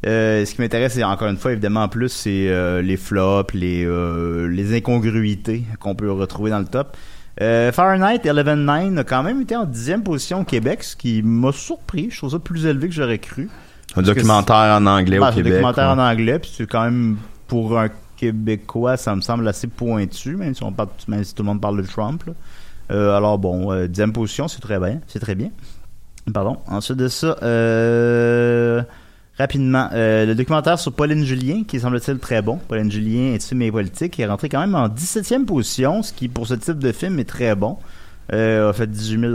euh, 0.06 0.46
ce 0.46 0.54
qui 0.54 0.62
m'intéresse, 0.62 0.94
c'est 0.94 1.04
encore 1.04 1.28
une 1.30 1.38
fois, 1.38 1.52
évidemment, 1.54 1.84
en 1.84 1.88
plus, 1.90 2.10
c'est 2.10 2.48
euh, 2.50 2.82
les 2.82 2.98
flops, 2.98 3.54
les, 3.54 3.86
euh, 3.86 4.48
les 4.48 4.76
incongruités 4.76 5.64
qu'on 5.80 5.96
peut 5.96 6.12
retrouver 6.12 6.52
dans 6.52 6.60
le 6.60 6.66
top. 6.66 6.96
Euh, 7.42 7.72
Fahrenheit 7.72 8.20
11.9 8.20 8.98
a 8.98 9.04
quand 9.04 9.24
même 9.24 9.42
été 9.42 9.56
en 9.56 9.66
dixième 9.66 10.04
position 10.04 10.42
au 10.42 10.44
Québec, 10.44 10.84
ce 10.84 10.96
qui 10.96 11.22
m'a 11.22 11.52
surpris. 11.52 12.10
Je 12.10 12.18
trouve 12.18 12.32
ça 12.32 12.40
plus 12.40 12.66
élevé 12.66 12.88
que 12.88 12.94
j'aurais 12.94 13.20
cru. 13.20 13.50
Un 13.96 14.02
documentaire 14.02 14.78
en 14.80 14.86
anglais 14.86 15.20
au 15.20 15.24
c'est 15.24 15.28
un 15.28 15.34
Québec. 15.34 15.54
documentaire 15.54 15.90
en 15.90 16.00
anglais, 16.00 16.40
puis 16.40 16.52
c'est 16.54 16.68
quand 16.68 16.84
même 16.84 17.18
pour 17.48 17.78
un 17.78 17.90
Québécois, 18.16 18.98
ça 18.98 19.16
me 19.16 19.22
semble 19.22 19.48
assez 19.48 19.68
pointu, 19.68 20.36
même 20.36 20.56
si 20.56 20.64
on 20.64 20.72
parle, 20.72 20.90
même 21.08 21.24
si 21.24 21.36
tout 21.36 21.44
le 21.44 21.48
monde 21.48 21.62
parle 21.62 21.78
de 21.82 21.88
Trump. 21.88 22.24
Euh, 22.92 23.16
alors 23.16 23.38
bon, 23.38 23.72
euh, 23.72 23.88
dixième 23.88 24.14
position, 24.14 24.48
c'est 24.48 24.62
très 24.62 24.80
bien, 24.80 25.02
c'est 25.08 25.20
très 25.20 25.36
bien. 25.36 25.50
Pardon. 26.34 26.58
Ensuite 26.68 26.98
de 26.98 27.08
ça, 27.08 27.38
euh, 27.44 28.82
rapidement, 29.38 29.90
euh, 29.94 30.26
le 30.26 30.36
documentaire 30.36 30.80
sur 30.80 30.94
Pauline 30.94 31.24
Julien, 31.26 31.64
qui 31.68 31.80
semble-t-il 31.80 32.18
très 32.20 32.42
bon. 32.42 32.58
Pauline 32.68 32.92
Julien, 32.92 33.34
études 33.34 33.62
et 33.62 33.72
politique, 33.72 34.20
est 34.20 34.26
rentré 34.26 34.50
quand 34.50 34.60
même 34.60 34.76
en 34.76 34.88
17e 34.88 35.46
position, 35.46 36.04
ce 36.04 36.14
qui 36.14 36.28
pour 36.28 36.48
ce 36.48 36.54
type 36.56 36.80
de 36.80 36.92
film 36.92 37.20
est 37.20 37.30
très 37.30 37.56
bon. 37.56 37.78
Euh, 38.34 38.70
a 38.70 38.74
fait 38.74 38.88
18 38.88 39.20
000 39.20 39.34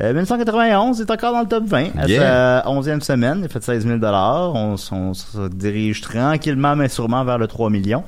euh, 0.00 0.08
1991 0.14 1.00
est 1.00 1.10
encore 1.10 1.32
dans 1.32 1.40
le 1.40 1.46
top 1.48 1.64
20 1.64 1.88
à 1.98 2.06
Yeah. 2.06 2.62
sa 2.64 2.70
11e 2.70 3.00
semaine. 3.00 3.38
Il 3.40 3.44
a 3.46 3.48
fait 3.48 3.62
16 3.62 3.84
000 3.86 3.98
On, 4.02 4.76
on 4.92 5.14
se 5.14 5.48
dirige 5.48 6.00
tranquillement 6.00 6.76
mais 6.76 6.88
sûrement 6.88 7.24
vers 7.24 7.36
le 7.38 7.48
3 7.48 7.68
millions. 7.70 8.04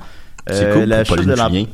C'est 0.47 0.63
Euh, 0.65 0.73
cool 0.73 0.83
la 0.85 0.97
pour 1.03 1.05
chute 1.07 1.15
Pauline 1.17 1.29
de 1.31 1.35
Julien. 1.35 1.65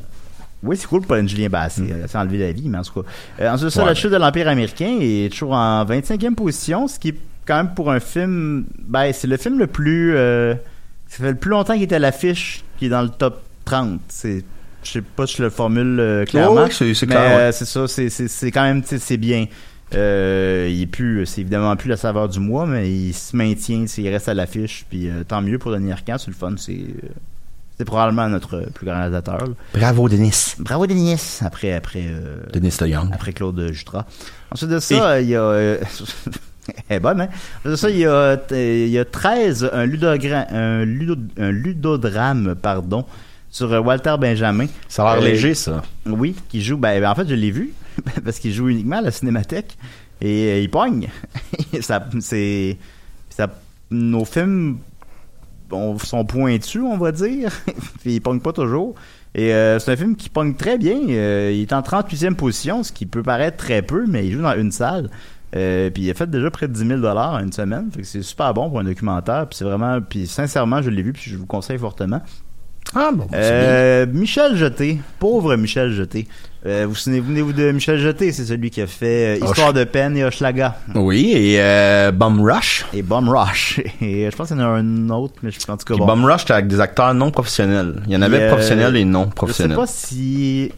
oui, 0.63 0.75
c'est 0.75 0.87
cool 0.87 1.01
Pauline 1.03 1.29
Julien. 1.29 1.47
Bah, 1.49 1.69
c'est 1.69 1.83
euh, 1.83 2.05
c'est 2.07 2.17
enlevé 2.17 2.39
la 2.39 2.51
vie, 2.51 2.67
mais 2.67 2.79
en 2.79 2.81
tout 2.81 3.01
cas. 3.03 3.09
Euh, 3.41 3.51
ensuite 3.51 3.69
ça, 3.69 3.81
Ouais, 3.83 3.89
la 3.89 3.93
chute 3.95 4.11
de 4.11 4.17
l'Empire 4.17 4.47
américain 4.47 4.97
est 4.99 5.31
toujours 5.31 5.53
en 5.53 5.85
25e 5.85 6.33
position, 6.35 6.87
ce 6.87 6.97
qui 6.99 7.09
est 7.09 7.17
quand 7.47 7.55
même 7.57 7.73
pour 7.73 7.91
un 7.91 7.99
film. 7.99 8.65
Ben, 8.79 9.11
c'est 9.13 9.27
le 9.27 9.37
film 9.37 9.57
le 9.59 9.67
plus. 9.67 10.15
euh, 10.15 10.53
ça 11.07 11.17
fait 11.23 11.31
le 11.31 11.37
plus 11.37 11.51
longtemps 11.51 11.73
qu'il 11.73 11.83
était 11.83 11.95
à 11.95 11.99
l'affiche, 11.99 12.63
qui 12.77 12.87
est 12.87 12.89
dans 12.89 13.01
le 13.01 13.09
top 13.09 13.41
30. 13.65 13.99
C'est. 14.09 14.43
Je 14.83 14.91
sais 14.91 15.01
pas 15.01 15.25
si 15.27 15.37
je 15.37 15.43
le 15.43 15.49
formule 15.49 15.99
euh, 15.99 16.25
clairement. 16.25 16.63
ouais, 16.63 16.71
c'est- 16.71 16.93
clair, 17.05 17.19
ouais. 17.37 17.41
euh, 17.43 17.51
c'est 17.51 17.65
ça, 17.65 17.87
c'est- 17.87 18.51
quand 18.51 18.63
même, 18.63 18.83
c'est 18.85 19.17
bien. 19.17 19.45
Euh, 19.95 20.67
il 20.71 20.81
est 20.81 20.85
plus, 20.87 21.25
c'est 21.25 21.41
évidemment 21.41 21.75
plus 21.75 21.89
la 21.89 21.97
saveur 21.97 22.29
du 22.29 22.39
mois, 22.39 22.65
mais 22.65 22.89
il 22.91 23.13
se 23.13 23.35
maintient, 23.35 23.85
il 23.97 24.09
reste 24.09 24.27
à 24.29 24.33
l'affiche, 24.33 24.85
puis 24.89 25.09
tant 25.27 25.41
mieux 25.41 25.57
pour 25.57 25.71
Denis 25.71 25.91
Arcand, 25.93 26.17
c'est 26.17 26.27
le 26.27 26.33
fun, 26.35 26.53
c'est, 26.57 26.79
c'est 27.77 27.85
probablement 27.85 28.27
notre 28.29 28.69
plus 28.73 28.85
grand 28.85 28.97
réalisateur. 28.97 29.37
là. 29.39 29.53
Bravo, 29.73 30.09
Denis. 30.09 30.53
Bravo 30.59 30.87
Denis, 30.87 31.39
après, 31.41 31.73
après, 31.73 32.05
Denis 32.53 32.75
après 33.13 33.31
Claude 33.33 33.71
Jutras. 33.71 34.05
Ensuite 34.51 34.69
de 34.71 34.79
ça, 34.79 35.19
il 35.21 35.29
y 35.29 35.35
a, 35.35 35.77
elle 36.89 36.97
est 36.97 36.99
bonne, 36.99 37.21
hein? 37.21 37.75
Ça, 37.75 37.89
il 37.89 37.97
y 37.99 38.05
a, 38.05 38.09
euh, 38.11 38.85
il 38.85 38.89
y 38.91 38.99
a 38.99 39.05
13, 39.05 39.69
un, 39.73 39.79
un, 39.79 40.85
ludo- 40.85 41.15
un 41.37 41.51
ludodrame, 41.51 42.55
pardon, 42.55 43.05
sur 43.49 43.71
euh, 43.73 43.79
Walter 43.79 44.15
Benjamin. 44.19 44.67
Ça 44.87 45.09
a 45.09 45.15
l'air 45.15 45.23
Euh, 45.23 45.27
léger, 45.29 45.53
ça. 45.53 45.81
Oui, 46.05 46.35
qui 46.49 46.61
joue. 46.61 46.77
Ben, 46.77 46.99
ben, 47.01 47.09
en 47.11 47.15
fait, 47.15 47.27
je 47.27 47.33
l'ai 47.35 47.51
vu 47.51 47.71
parce 48.23 48.39
qu'il 48.39 48.53
joue 48.53 48.69
uniquement 48.69 48.97
à 48.97 49.01
la 49.01 49.11
Cinémathèque 49.11 49.77
et 50.21 50.51
euh, 50.51 50.59
il 50.61 50.69
pogne. 50.69 51.07
ça, 51.81 52.07
c'est, 52.19 52.77
ça, 53.29 53.47
nos 53.91 54.25
films 54.25 54.77
on- 55.71 55.97
sont 55.99 56.25
pointus, 56.25 56.81
on 56.81 56.97
va 56.97 57.11
dire, 57.11 57.51
puis 58.01 58.15
ils 58.15 58.21
pognent 58.21 58.39
pas 58.41 58.53
toujours. 58.53 58.95
Et 59.35 59.53
euh, 59.53 59.77
c'est 59.77 59.91
un 59.91 59.95
film 59.95 60.15
qui 60.15 60.29
pogne 60.29 60.55
très 60.55 60.77
bien. 60.79 60.95
Il 60.99 61.61
est 61.61 61.73
en 61.73 61.81
38e 61.81 62.33
position, 62.33 62.81
ce 62.81 62.91
qui 62.91 63.05
peut 63.05 63.21
paraître 63.21 63.57
très 63.57 63.81
peu, 63.83 64.05
mais 64.07 64.25
il 64.25 64.33
joue 64.33 64.41
dans 64.41 64.57
une 64.57 64.71
salle. 64.71 65.09
Euh, 65.55 65.89
puis 65.89 66.03
il 66.03 66.11
a 66.11 66.13
fait 66.13 66.29
déjà 66.29 66.51
près 66.51 66.67
de 66.67 66.73
10 66.73 66.87
000 67.01 67.05
en 67.05 67.39
une 67.39 67.53
semaine. 67.53 67.89
Fait 67.93 68.01
que 68.01 68.07
c'est 68.07 68.21
super 68.21 68.53
bon 68.53 68.69
pour 68.69 68.79
un 68.79 68.83
documentaire. 68.83 69.47
Puis 69.47 69.57
c'est 69.57 69.65
vraiment, 69.65 69.99
puis 70.01 70.27
sincèrement, 70.27 70.81
je 70.81 70.89
l'ai 70.89 71.01
vu, 71.01 71.13
puis 71.13 71.31
je 71.31 71.37
vous 71.37 71.45
conseille 71.45 71.77
fortement. 71.77 72.21
Ah, 72.95 73.09
bon. 73.13 73.27
Euh, 73.33 74.05
Michel 74.11 74.55
Jeté, 74.55 74.99
pauvre 75.19 75.55
Michel 75.55 75.91
Jeté. 75.91 76.27
Euh, 76.65 76.85
vous 76.87 76.95
souvenez-vous 76.95 77.53
de 77.53 77.71
Michel 77.71 77.99
Jeté, 77.99 78.31
c'est 78.31 78.45
celui 78.45 78.69
qui 78.69 78.81
a 78.81 78.87
fait 78.87 79.39
euh, 79.39 79.45
Histoire 79.45 79.73
de 79.73 79.83
peine 79.83 80.17
et 80.17 80.23
Hochelaga 80.23 80.77
Oui, 80.95 81.31
et 81.33 81.61
euh, 81.61 82.11
Bum 82.11 82.41
Rush. 82.41 82.85
et 82.93 83.01
Bum 83.01 83.29
Rush. 83.29 83.79
Et 84.01 84.29
je 84.29 84.35
pense 84.35 84.47
qu'il 84.49 84.57
y 84.57 84.61
en 84.61 84.63
a 84.63 84.77
un 84.79 85.09
autre, 85.09 85.35
mais 85.43 85.51
je 85.51 85.57
pense 85.59 85.69
en 85.69 85.77
tout 85.77 85.85
cas 85.85 85.97
bon. 85.97 86.05
Bum 86.05 86.25
Rush, 86.25 86.41
c'était 86.41 86.53
avec 86.53 86.67
des 86.67 86.79
acteurs 86.79 87.13
non 87.13 87.31
professionnels. 87.31 88.01
Il 88.07 88.13
y 88.13 88.17
en 88.17 88.21
avait 88.21 88.47
professionnels 88.47 88.95
et 88.97 89.05
non 89.05 89.23
Je 89.23 89.27
sais 89.29 89.35
professionnels. 89.35 89.77
pas 89.77 89.87
si 89.87 90.71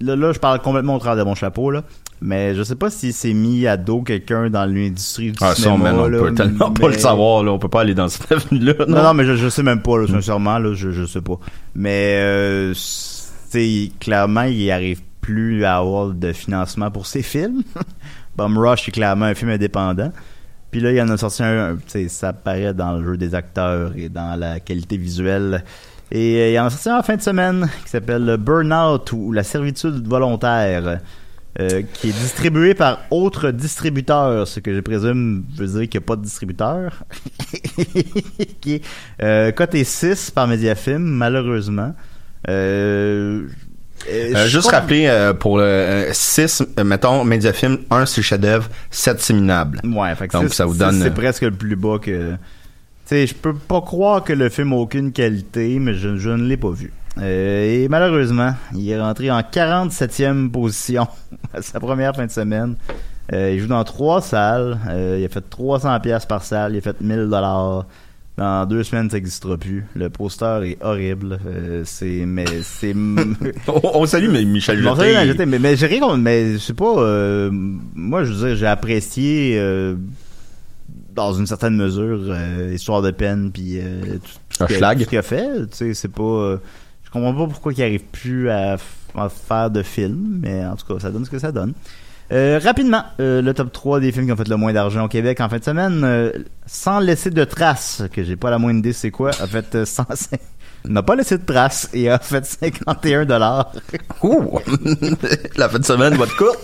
là, 0.00 0.16
là 0.16 0.32
je 0.32 0.38
parle 0.38 0.60
complètement 0.60 0.96
au 0.96 0.98
travers 0.98 1.24
de 1.24 1.28
mon 1.28 1.34
chapeau 1.34 1.70
là, 1.70 1.82
mais 2.20 2.54
je 2.54 2.62
sais 2.62 2.76
pas 2.76 2.88
s'il 2.90 3.12
s'est 3.12 3.32
mis 3.34 3.66
à 3.66 3.76
dos 3.76 4.02
quelqu'un 4.02 4.48
dans 4.50 4.64
l'industrie 4.64 5.32
du 5.32 5.38
Ah, 5.40 5.54
ça, 5.54 5.62
cinéma. 5.62 5.92
on 5.94 6.06
là, 6.08 6.18
peut 6.18 6.34
tellement 6.34 6.70
pas 6.72 6.88
le 6.88 6.98
savoir, 6.98 7.42
là. 7.44 7.52
On 7.52 7.58
peut 7.58 7.68
pas 7.68 7.82
aller 7.82 7.94
dans 7.94 8.08
cette 8.08 8.30
avenue-là. 8.32 8.72
Non, 8.88 9.02
non, 9.02 9.14
mais 9.14 9.24
je, 9.26 9.36
je 9.36 9.48
sais 9.48 9.62
même 9.62 9.82
pas, 9.82 9.98
là, 9.98 10.06
sincèrement, 10.06 10.58
là, 10.58 10.72
je, 10.74 10.90
je 10.92 11.04
sais 11.04 11.20
pas. 11.20 11.38
Mais, 11.74 12.16
euh, 12.22 12.72
c- 12.74 13.28
tu 13.50 13.58
sais, 13.58 13.92
clairement, 14.00 14.42
il 14.44 14.70
arrive 14.70 15.02
plus 15.20 15.64
à 15.64 15.76
avoir 15.76 16.08
de 16.08 16.32
financement 16.32 16.90
pour 16.90 17.06
ses 17.06 17.22
films. 17.22 17.62
Bum 18.36 18.56
Rush 18.58 18.88
est 18.88 18.92
clairement 18.92 19.26
un 19.26 19.34
film 19.34 19.50
indépendant. 19.50 20.10
Puis 20.70 20.80
là, 20.80 20.90
il 20.92 20.96
y 20.96 21.02
en 21.02 21.08
a 21.10 21.16
sorti 21.18 21.42
un, 21.42 21.76
tu 21.76 21.82
sais, 21.86 22.08
ça 22.08 22.32
paraît 22.32 22.72
dans 22.74 22.92
le 22.96 23.04
jeu 23.04 23.16
des 23.18 23.34
acteurs 23.34 23.92
et 23.96 24.08
dans 24.08 24.38
la 24.38 24.58
qualité 24.60 24.96
visuelle. 24.96 25.64
Et 26.12 26.36
euh, 26.40 26.48
il 26.50 26.52
y 26.54 26.58
en 26.60 26.66
a 26.66 26.70
sorti 26.70 26.88
un 26.88 26.98
en 26.98 27.02
fin 27.02 27.16
de 27.16 27.22
semaine 27.22 27.68
qui 27.84 27.90
s'appelle 27.90 28.36
Burnout 28.38 29.10
ou 29.12 29.32
La 29.32 29.42
servitude 29.42 30.06
volontaire. 30.06 31.00
euh, 31.58 31.82
qui 31.94 32.10
est 32.10 32.12
distribué 32.12 32.74
par 32.74 33.00
autre 33.10 33.50
distributeur, 33.50 34.46
ce 34.46 34.60
que 34.60 34.74
je 34.74 34.80
présume 34.80 35.42
veut 35.56 35.66
dire 35.66 35.88
qu'il 35.88 35.98
n'y 36.00 36.04
a 36.04 36.06
pas 36.06 36.16
de 36.16 36.22
distributeur. 36.22 37.02
qui 38.60 38.74
est 38.74 38.82
euh, 39.22 39.50
coté 39.52 39.82
6 39.82 40.30
par 40.32 40.46
Mediafilm, 40.46 41.02
malheureusement. 41.02 41.94
Euh, 42.48 43.46
juste 44.46 44.70
rappeler 44.70 45.32
pour 45.40 45.58
le 45.58 46.08
6, 46.12 46.62
mettons, 46.84 47.24
Mediafilm, 47.24 47.78
1 47.90 48.06
c'est 48.06 48.22
chef-d'œuvre, 48.22 48.68
7 48.90 49.20
c'est 49.20 49.32
minable. 49.34 49.80
Ouais, 49.82 50.14
fait 50.14 50.28
que 50.28 50.32
Donc, 50.36 50.52
ça 50.52 50.66
vous 50.66 50.76
donne- 50.76 51.00
C'est 51.02 51.14
presque 51.14 51.42
le 51.42 51.50
plus 51.52 51.74
bas 51.76 51.98
que. 52.00 52.34
Tu 53.08 53.14
sais, 53.14 53.26
je 53.26 53.34
peux 53.34 53.54
pas 53.54 53.80
croire 53.80 54.24
que 54.24 54.32
le 54.32 54.48
film 54.48 54.72
a 54.72 54.76
aucune 54.76 55.12
qualité, 55.12 55.78
mais 55.78 55.94
je, 55.94 56.16
je 56.16 56.30
ne 56.30 56.44
l'ai 56.46 56.56
pas 56.56 56.70
vu. 56.70 56.92
Euh, 57.18 57.84
et 57.84 57.88
malheureusement, 57.88 58.52
il 58.74 58.88
est 58.90 59.00
rentré 59.00 59.30
en 59.30 59.40
47e 59.40 60.50
position 60.50 61.06
à 61.54 61.62
sa 61.62 61.78
première 61.80 62.14
fin 62.16 62.26
de 62.26 62.30
semaine. 62.32 62.74
Euh, 63.32 63.52
il 63.54 63.60
joue 63.60 63.68
dans 63.68 63.84
trois 63.84 64.20
salles. 64.20 64.78
Euh, 64.88 65.16
il 65.20 65.24
a 65.24 65.28
fait 65.28 65.48
300 65.48 66.00
pièces 66.00 66.26
par 66.26 66.42
salle. 66.42 66.74
Il 66.74 66.78
a 66.78 66.80
fait 66.80 67.00
1000 67.00 67.28
dollars. 67.30 67.86
Dans 68.36 68.66
deux 68.66 68.82
semaines, 68.82 69.08
ça 69.08 69.16
n'existera 69.16 69.56
plus. 69.56 69.86
Le 69.94 70.10
poster 70.10 70.62
est 70.64 70.78
horrible. 70.82 71.38
Euh, 71.46 71.82
c'est 71.86 72.24
mais 72.26 72.44
c'est 72.62 72.94
On, 73.68 73.80
on 73.94 74.04
salue 74.06 74.28
mais 74.30 74.44
Michel 74.44 74.82
Jeté. 74.82 75.14
j'ai 75.14 75.26
jeté, 75.28 75.46
mais, 75.46 75.58
mais 75.58 75.74
j'ai 75.74 75.86
rien 75.86 76.00
contre, 76.00 76.18
mais 76.18 76.52
je 76.52 76.58
sais 76.58 76.74
pas, 76.74 76.98
euh, 76.98 77.48
moi, 77.52 78.24
je 78.24 78.32
veux 78.32 78.48
dire, 78.48 78.56
j'ai 78.56 78.66
apprécié, 78.66 79.56
euh, 79.58 79.94
dans 81.16 81.32
une 81.32 81.46
certaine 81.46 81.74
mesure, 81.76 82.20
euh, 82.28 82.72
Histoire 82.74 83.02
de 83.02 83.10
peine, 83.10 83.50
puis 83.52 83.78
euh, 83.80 84.18
tout, 84.18 84.66
ce 84.68 84.74
schlag. 84.74 84.98
qu'il- 84.98 84.98
tout 84.98 85.04
ce 85.04 85.08
qu'il 85.10 85.18
a 85.18 85.22
fait, 85.22 85.66
tu 85.70 85.76
sais, 85.76 85.94
c'est 85.94 86.12
pas, 86.12 86.22
euh, 86.22 86.58
je 87.04 87.10
comprends 87.10 87.34
pas 87.34 87.46
pourquoi 87.52 87.72
il 87.72 87.82
arrive 87.82 88.04
plus 88.12 88.50
à, 88.50 88.76
faire 89.28 89.70
de 89.70 89.82
films, 89.82 90.40
mais 90.42 90.64
en 90.66 90.76
tout 90.76 90.86
cas, 90.92 91.00
ça 91.00 91.10
donne 91.10 91.24
ce 91.24 91.30
que 91.30 91.38
ça 91.38 91.50
donne. 91.50 91.72
Rapidement, 92.30 93.04
le 93.18 93.52
top 93.52 93.72
3 93.72 94.00
des 94.00 94.12
films 94.12 94.26
qui 94.26 94.32
ont 94.32 94.36
fait 94.36 94.48
le 94.48 94.56
moins 94.56 94.72
d'argent 94.72 95.04
au 95.04 95.08
Québec 95.08 95.40
en 95.40 95.48
fin 95.48 95.58
de 95.58 95.64
semaine, 95.64 96.32
sans 96.66 96.98
laisser 96.98 97.30
de 97.30 97.44
traces, 97.44 98.02
que 98.12 98.22
j'ai 98.24 98.36
pas 98.36 98.50
la 98.50 98.58
moindre 98.58 98.80
idée 98.80 98.92
c'est 98.92 99.10
quoi, 99.12 99.30
a 99.30 99.46
fait 99.46 99.74
euh, 99.74 99.84
105 99.86 100.38
n'a 100.84 101.02
pas 101.02 101.16
laissé 101.16 101.38
de 101.38 101.44
traces 101.44 101.88
et 101.92 102.10
a 102.10 102.18
fait 102.18 102.44
51 102.44 103.24
dollars. 103.24 103.72
Ouh! 104.22 104.58
La 105.56 105.68
fin 105.68 105.78
de 105.78 105.84
semaine 105.84 106.14
va 106.14 106.24
être 106.24 106.36
courte. 106.36 106.60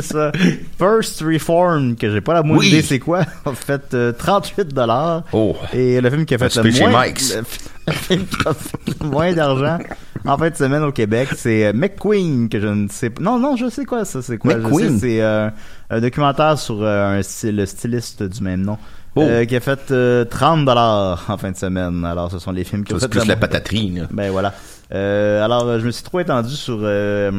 ça. 0.02 0.32
First 0.78 1.22
Reform, 1.22 1.96
que 1.96 2.10
j'ai 2.10 2.20
pas 2.20 2.34
la 2.34 2.42
moindre 2.42 2.60
Oui. 2.60 2.68
idée 2.68 2.82
c'est 2.82 2.98
quoi, 2.98 3.20
a 3.44 3.52
fait 3.52 3.94
euh, 3.94 4.12
38 4.12 4.68
dollars. 4.68 5.24
Oh. 5.32 5.56
Et 5.72 6.00
le 6.00 6.10
film 6.10 6.24
qui 6.24 6.34
a 6.34 6.38
fait 6.38 6.54
le 6.56 6.90
moins, 6.90 7.06
le 7.06 7.92
film 7.92 8.24
qui 8.26 8.48
a 8.48 8.54
fait 8.54 8.78
le 9.00 9.06
moins 9.06 9.32
d'argent 9.32 9.78
en 10.26 10.38
fin 10.38 10.50
de 10.50 10.54
semaine 10.54 10.82
au 10.82 10.92
Québec, 10.92 11.28
c'est 11.36 11.66
euh, 11.66 11.72
McQueen, 11.72 12.48
que 12.48 12.60
je 12.60 12.66
ne 12.66 12.88
sais 12.88 13.10
pas. 13.10 13.22
Non, 13.22 13.38
non, 13.38 13.56
je 13.56 13.68
sais 13.68 13.84
quoi 13.84 14.04
ça, 14.04 14.22
c'est 14.22 14.38
quoi. 14.38 14.56
McQueen? 14.56 14.98
C'est 14.98 15.20
euh, 15.20 15.48
un 15.88 16.00
documentaire 16.00 16.58
sur 16.58 16.82
euh, 16.82 17.18
un 17.18 17.22
style, 17.22 17.56
le 17.56 17.66
styliste 17.66 18.22
du 18.22 18.42
même 18.42 18.62
nom. 18.62 18.78
Oh. 19.16 19.22
euh, 19.22 19.44
qui 19.44 19.56
a 19.56 19.60
fait 19.60 19.90
euh, 19.90 20.24
30 20.24 20.64
dollars 20.64 21.24
en 21.28 21.36
fin 21.36 21.50
de 21.50 21.56
semaine. 21.56 22.04
Alors, 22.04 22.30
ce 22.30 22.38
sont 22.38 22.52
les 22.52 22.62
films 22.64 22.84
qui 22.84 22.94
ont 22.94 22.98
fait 22.98 23.08
plus 23.08 23.26
la 23.26 23.36
pataterie, 23.36 23.90
là. 23.90 24.06
ben 24.10 24.30
voilà. 24.30 24.54
Euh, 24.92 25.44
alors, 25.44 25.80
je 25.80 25.86
me 25.86 25.90
suis 25.90 26.04
trop 26.04 26.20
étendu 26.20 26.54
sur 26.54 26.78
euh, 26.82 27.32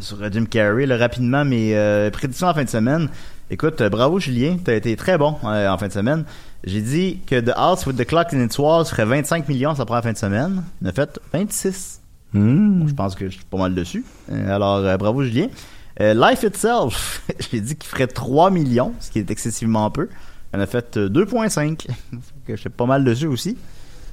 sur 0.00 0.18
Jim 0.32 0.44
Carrey 0.48 0.86
là, 0.86 0.96
rapidement 0.96 1.44
mes 1.44 1.74
prédictions 2.12 2.48
en 2.48 2.54
fin 2.54 2.64
de 2.64 2.68
semaine. 2.68 3.08
Écoute, 3.50 3.82
bravo 3.82 4.18
Julien, 4.20 4.56
t'as 4.64 4.74
été 4.74 4.96
très 4.96 5.18
bon 5.18 5.36
en 5.42 5.78
fin 5.78 5.88
de 5.88 5.92
semaine. 5.92 6.24
J'ai 6.64 6.80
dit 6.80 7.18
que 7.26 7.40
The 7.40 7.52
House 7.54 7.86
with 7.86 7.96
the 7.96 8.06
Clock 8.06 8.32
in 8.32 8.40
its 8.46 8.58
Walls 8.58 8.86
ferait 8.86 9.04
25 9.04 9.48
millions 9.48 9.74
sa 9.74 9.84
première 9.84 10.02
fin 10.02 10.12
de 10.12 10.16
semaine. 10.16 10.62
Il 10.80 10.86
en 10.86 10.90
a 10.90 10.92
fait 10.92 11.20
26. 11.32 12.00
Hmm. 12.32 12.88
Je 12.88 12.94
pense 12.94 13.14
que 13.14 13.26
je 13.26 13.34
suis 13.34 13.44
pas 13.44 13.58
mal 13.58 13.74
dessus. 13.74 14.04
Alors, 14.48 14.80
bravo 14.96 15.22
Julien. 15.24 15.48
Life 16.00 16.42
Itself, 16.42 17.22
j'ai 17.52 17.60
dit 17.60 17.76
qu'il 17.76 17.88
ferait 17.88 18.06
3 18.06 18.50
millions, 18.50 18.92
ce 19.00 19.10
qui 19.10 19.18
est 19.18 19.30
excessivement 19.30 19.90
peu. 19.90 20.08
En 20.54 20.60
a 20.60 20.66
fait 20.66 20.96
euh, 20.96 21.08
2.5. 21.08 21.86
que 22.46 22.54
je 22.54 22.60
suis 22.60 22.68
pas 22.70 22.86
mal 22.86 23.04
dessus 23.04 23.26
aussi. 23.26 23.56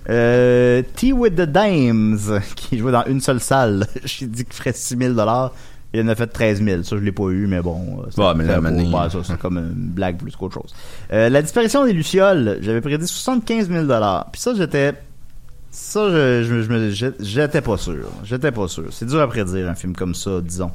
Euh, 0.09 0.81
Tea 0.95 1.13
with 1.13 1.35
the 1.35 1.41
Dames, 1.41 2.17
qui 2.55 2.77
jouait 2.79 2.91
dans 2.91 3.05
une 3.05 3.21
seule 3.21 3.39
salle. 3.39 3.85
J'ai 4.03 4.25
dit 4.27 4.45
qu'il 4.45 4.53
ferait 4.53 4.73
6 4.73 4.97
000 4.97 5.13
Il 5.93 6.01
en 6.01 6.07
a 6.07 6.15
fait 6.15 6.27
13 6.27 6.63
000. 6.63 6.83
Ça, 6.83 6.95
je 6.97 7.01
l'ai 7.01 7.11
pas 7.11 7.29
eu, 7.29 7.47
mais 7.47 7.61
bon. 7.61 7.99
euh, 7.99 8.05
mais 8.35 8.45
c'est 8.45 8.53
ouais, 9.17 9.23
ça, 9.23 9.35
comme 9.37 9.57
une 9.57 9.73
blague 9.91 10.17
plus 10.17 10.35
qu'autre 10.35 10.55
chose. 10.55 10.73
Euh, 11.13 11.29
la 11.29 11.41
disparition 11.41 11.85
des 11.85 11.93
Lucioles, 11.93 12.57
j'avais 12.61 12.81
prédit 12.81 13.05
75 13.07 13.69
000 13.69 13.85
Puis 14.31 14.41
ça, 14.41 14.53
j'étais... 14.55 14.93
Ça, 15.73 16.09
je, 16.09 16.43
je, 16.43 16.61
je 16.63 16.89
j'ai- 16.89 17.13
j'étais 17.19 17.61
pas 17.61 17.77
sûr. 17.77 18.09
J'étais 18.25 18.51
pas 18.51 18.67
sûr. 18.67 18.85
C'est 18.91 19.05
dur 19.05 19.21
à 19.21 19.27
prédire, 19.27 19.69
un 19.69 19.75
film 19.75 19.95
comme 19.95 20.15
ça, 20.15 20.41
disons. 20.41 20.71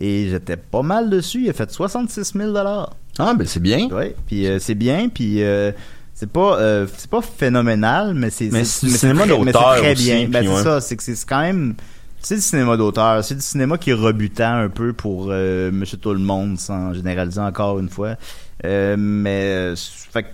Et 0.00 0.28
j'étais 0.30 0.56
pas 0.56 0.82
mal 0.82 1.10
dessus. 1.10 1.44
Il 1.44 1.50
a 1.50 1.52
fait 1.52 1.70
66 1.70 2.32
000 2.34 2.56
Ah, 2.56 3.34
ben 3.34 3.46
c'est 3.46 3.60
bien. 3.60 3.88
Ouais, 3.88 4.14
puis 4.26 4.46
euh, 4.46 4.58
c'est 4.58 4.74
bien, 4.76 5.08
puis 5.08 5.42
euh, 5.42 5.72
c'est 6.14 6.30
pas 6.30 6.58
euh, 6.58 6.86
c'est 6.96 7.10
pas 7.10 7.20
phénoménal, 7.22 8.14
mais 8.14 8.30
c'est 8.30 8.48
Mais 8.52 8.64
c'est 8.64 8.86
du 8.86 8.92
cinéma 8.92 9.26
d'auteur 9.26 9.74
c'est 9.74 9.80
très 9.80 9.92
aussi, 9.92 10.04
bien. 10.04 10.28
Ben, 10.28 10.44
c'est 10.46 10.62
ça, 10.62 10.80
c'est 10.80 10.96
que 10.96 11.02
c'est 11.02 11.26
quand 11.26 11.40
même 11.40 11.74
c'est 12.20 12.34
du 12.34 12.40
cinéma 12.40 12.76
d'auteur, 12.76 13.22
c'est 13.22 13.36
du 13.36 13.40
cinéma 13.40 13.78
qui 13.78 13.90
est 13.90 13.94
rebutant 13.94 14.54
un 14.54 14.68
peu 14.68 14.92
pour 14.92 15.28
euh, 15.30 15.70
Monsieur 15.70 15.98
Tout 15.98 16.12
le 16.12 16.18
Monde, 16.18 16.58
sans 16.58 16.92
généraliser 16.92 17.40
encore 17.40 17.78
une 17.78 17.88
fois. 17.88 18.16
Euh, 18.64 18.96
mais 18.98 19.74
fait 19.76 20.26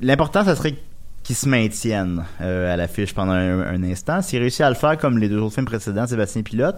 l'important, 0.00 0.44
ça 0.44 0.54
serait 0.54 0.76
qu'il 1.24 1.34
se 1.34 1.48
maintienne 1.48 2.24
euh, 2.40 2.72
à 2.72 2.76
l'affiche 2.76 3.14
pendant 3.14 3.32
un, 3.32 3.60
un 3.60 3.82
instant. 3.82 4.22
S'il 4.22 4.38
réussit 4.38 4.60
à 4.60 4.68
le 4.68 4.76
faire 4.76 4.96
comme 4.98 5.18
les 5.18 5.28
deux 5.28 5.38
autres 5.38 5.54
films 5.54 5.66
précédents, 5.66 6.06
Sébastien 6.06 6.42
Pilote, 6.42 6.76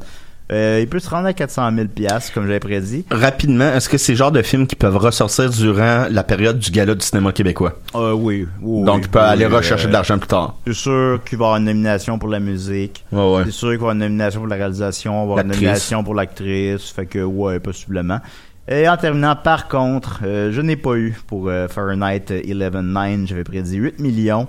euh, 0.53 0.79
il 0.81 0.89
peut 0.89 0.99
se 0.99 1.11
rendre 1.11 1.27
à 1.27 1.33
400 1.33 1.71
000 1.75 1.89
piastres, 1.89 2.33
comme 2.33 2.47
j'avais 2.47 2.61
prédit. 2.61 3.05
Rapidement, 3.11 3.73
est-ce 3.73 3.89
que 3.89 3.99
c'est 3.99 4.13
le 4.13 4.19
genre 4.19 4.33
de 4.33 4.43
films 4.43 4.67
qui 4.67 4.77
peuvent 4.77 4.97
ressortir 4.97 5.51
durant 5.51 6.07
la 6.11 6.23
période 6.25 6.59
du 6.59 6.71
gala 6.71 6.95
du 6.95 7.05
cinéma 7.05 7.33
québécois? 7.33 7.75
Euh, 7.95 8.13
oui, 8.13 8.47
oui, 8.63 8.85
Donc, 8.85 9.03
il 9.05 9.09
peut 9.09 9.19
oui, 9.19 9.25
aller 9.25 9.47
oui, 9.47 9.55
rechercher 9.55 9.87
euh, 9.87 9.89
de 9.89 9.93
l'argent 9.93 10.19
plus 10.19 10.29
tard. 10.29 10.55
C'est 10.67 10.75
sûr 10.75 11.21
qu'il 11.29 11.39
va 11.39 11.45
y 11.45 11.47
avoir 11.47 11.57
une 11.59 11.65
nomination 11.65 12.19
pour 12.19 12.29
la 12.29 12.41
musique. 12.41 13.05
Ouais, 13.13 13.37
ouais. 13.37 13.43
C'est 13.47 13.51
sûr 13.51 13.69
qu'il 13.69 13.69
va 13.69 13.73
y 13.73 13.77
avoir 13.77 13.93
une 13.93 13.99
nomination 13.99 14.41
pour 14.41 14.49
la 14.49 14.57
réalisation, 14.57 15.13
il 15.13 15.17
va 15.17 15.23
avoir 15.23 15.39
une 15.41 15.49
nomination 15.49 16.05
pour 16.05 16.15
l'actrice. 16.15 16.91
Fait 16.91 17.07
que, 17.07 17.23
ouais, 17.23 17.59
possiblement. 17.61 18.21
Et 18.69 18.89
en 18.89 18.97
terminant, 18.97 19.37
par 19.37 19.69
contre, 19.69 20.21
euh, 20.25 20.51
je 20.51 20.61
n'ai 20.61 20.77
pas 20.77 20.97
eu 20.97 21.17
pour 21.29 21.49
euh, 21.49 21.69
Fahrenheit 21.69 22.25
11.9, 22.31 23.27
j'avais 23.27 23.45
prédit 23.45 23.77
8 23.77 24.01
millions, 24.01 24.49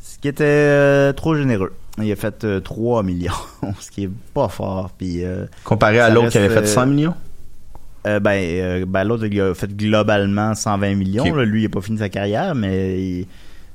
ce 0.00 0.18
qui 0.18 0.26
était 0.26 0.44
euh, 0.44 1.12
trop 1.12 1.36
généreux. 1.36 1.72
Il 1.98 2.10
a 2.10 2.16
fait 2.16 2.44
euh, 2.44 2.60
3 2.60 3.02
millions, 3.02 3.32
ce 3.80 3.90
qui 3.90 4.04
est 4.04 4.10
pas 4.32 4.48
fort. 4.48 4.90
Puis, 4.96 5.24
euh, 5.24 5.44
Comparé 5.64 6.00
à 6.00 6.08
l'autre 6.08 6.30
qui 6.30 6.38
avait 6.38 6.48
fait 6.48 6.66
100 6.66 6.80
euh, 6.82 6.86
millions? 6.86 7.14
euh, 8.06 8.18
ben, 8.18 8.84
ben 8.86 9.04
l'autre, 9.04 9.26
il 9.26 9.40
a 9.40 9.54
fait 9.54 9.76
globalement 9.76 10.54
120 10.54 10.94
millions. 10.94 11.34
Là. 11.34 11.44
Lui, 11.44 11.62
il 11.62 11.66
a 11.66 11.68
pas 11.68 11.80
fini 11.82 11.98
sa 11.98 12.08
carrière, 12.08 12.54
mais 12.54 13.00
il- 13.00 13.26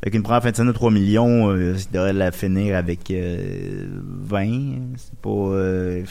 avec 0.01 0.15
une 0.15 0.23
première 0.23 0.41
fin 0.43 0.51
de 0.51 0.56
semaine 0.56 0.69
de 0.69 0.73
3 0.75 0.91
millions, 0.91 1.56
il 1.56 1.75
devrait 1.91 2.13
la 2.13 2.32
finir 2.32 2.75
avec 2.75 3.10
euh, 3.12 3.86
20. 4.23 4.45
C'est 4.97 5.19
pas... 5.21 6.10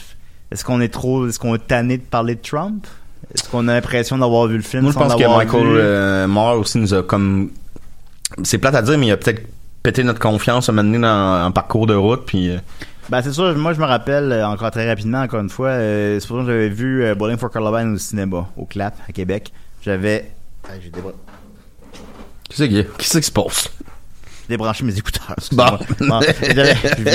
est-ce 0.50 0.64
qu'on 0.64 0.80
est 0.80 0.88
trop... 0.88 1.26
Est-ce 1.28 1.38
qu'on 1.38 1.54
est 1.54 1.66
tanné 1.66 1.98
de 1.98 2.02
parler 2.02 2.34
de 2.36 2.40
Trump? 2.40 2.86
Est-ce 3.34 3.48
qu'on 3.48 3.66
a 3.68 3.74
l'impression 3.74 4.18
d'avoir 4.18 4.46
vu 4.46 4.56
le 4.56 4.62
film 4.62 4.82
Moi, 4.84 4.92
je 4.92 4.98
sans 4.98 5.08
pense 5.08 5.14
que 5.20 5.26
Michael 5.26 6.26
vu? 6.26 6.32
Moore 6.32 6.58
aussi 6.60 6.78
nous 6.78 6.94
a 6.94 7.02
comme... 7.02 7.50
C'est 8.44 8.58
plate 8.58 8.74
à 8.74 8.82
dire, 8.82 8.96
mais 8.98 9.06
il 9.06 9.12
a 9.12 9.16
peut-être 9.16 9.42
pété 9.86 10.02
notre 10.02 10.18
confiance 10.18 10.68
à 10.68 10.72
donné 10.72 10.98
dans 10.98 11.46
en 11.46 11.52
parcours 11.52 11.86
de 11.86 11.94
route, 11.94 12.24
puis... 12.26 12.50
euh, 12.50 12.58
Ben, 13.08 13.22
c'est 13.22 13.32
sûr, 13.32 13.56
moi, 13.56 13.72
je 13.72 13.78
me 13.78 13.84
rappelle, 13.84 14.32
euh, 14.32 14.44
encore 14.48 14.72
très 14.72 14.88
rapidement, 14.88 15.20
encore 15.22 15.38
une 15.38 15.48
fois, 15.48 15.68
euh, 15.68 16.18
c'est 16.18 16.26
pour 16.26 16.38
ça 16.38 16.42
que 16.42 16.48
j'avais 16.50 16.68
vu 16.68 17.04
euh, 17.04 17.14
Bowling 17.14 17.38
for 17.38 17.50
Columbine 17.52 17.94
au 17.94 17.98
cinéma, 17.98 18.48
au 18.56 18.64
Clap, 18.64 18.96
à 19.08 19.12
Québec. 19.12 19.52
J'avais... 19.82 20.32
Ah, 20.68 20.72
j'ai 20.82 20.90
débra- 20.90 21.14
Qui 22.50 22.56
c'est 22.56 22.68
qui, 22.68 22.84
qui 22.98 23.08
c'est 23.08 23.20
qui 23.20 23.26
se 23.28 23.30
passe? 23.30 23.70
Débranché 24.48 24.84
mes 24.84 24.96
écouteurs. 24.96 25.34
Bon. 25.52 25.64
j'avais, 26.54 26.74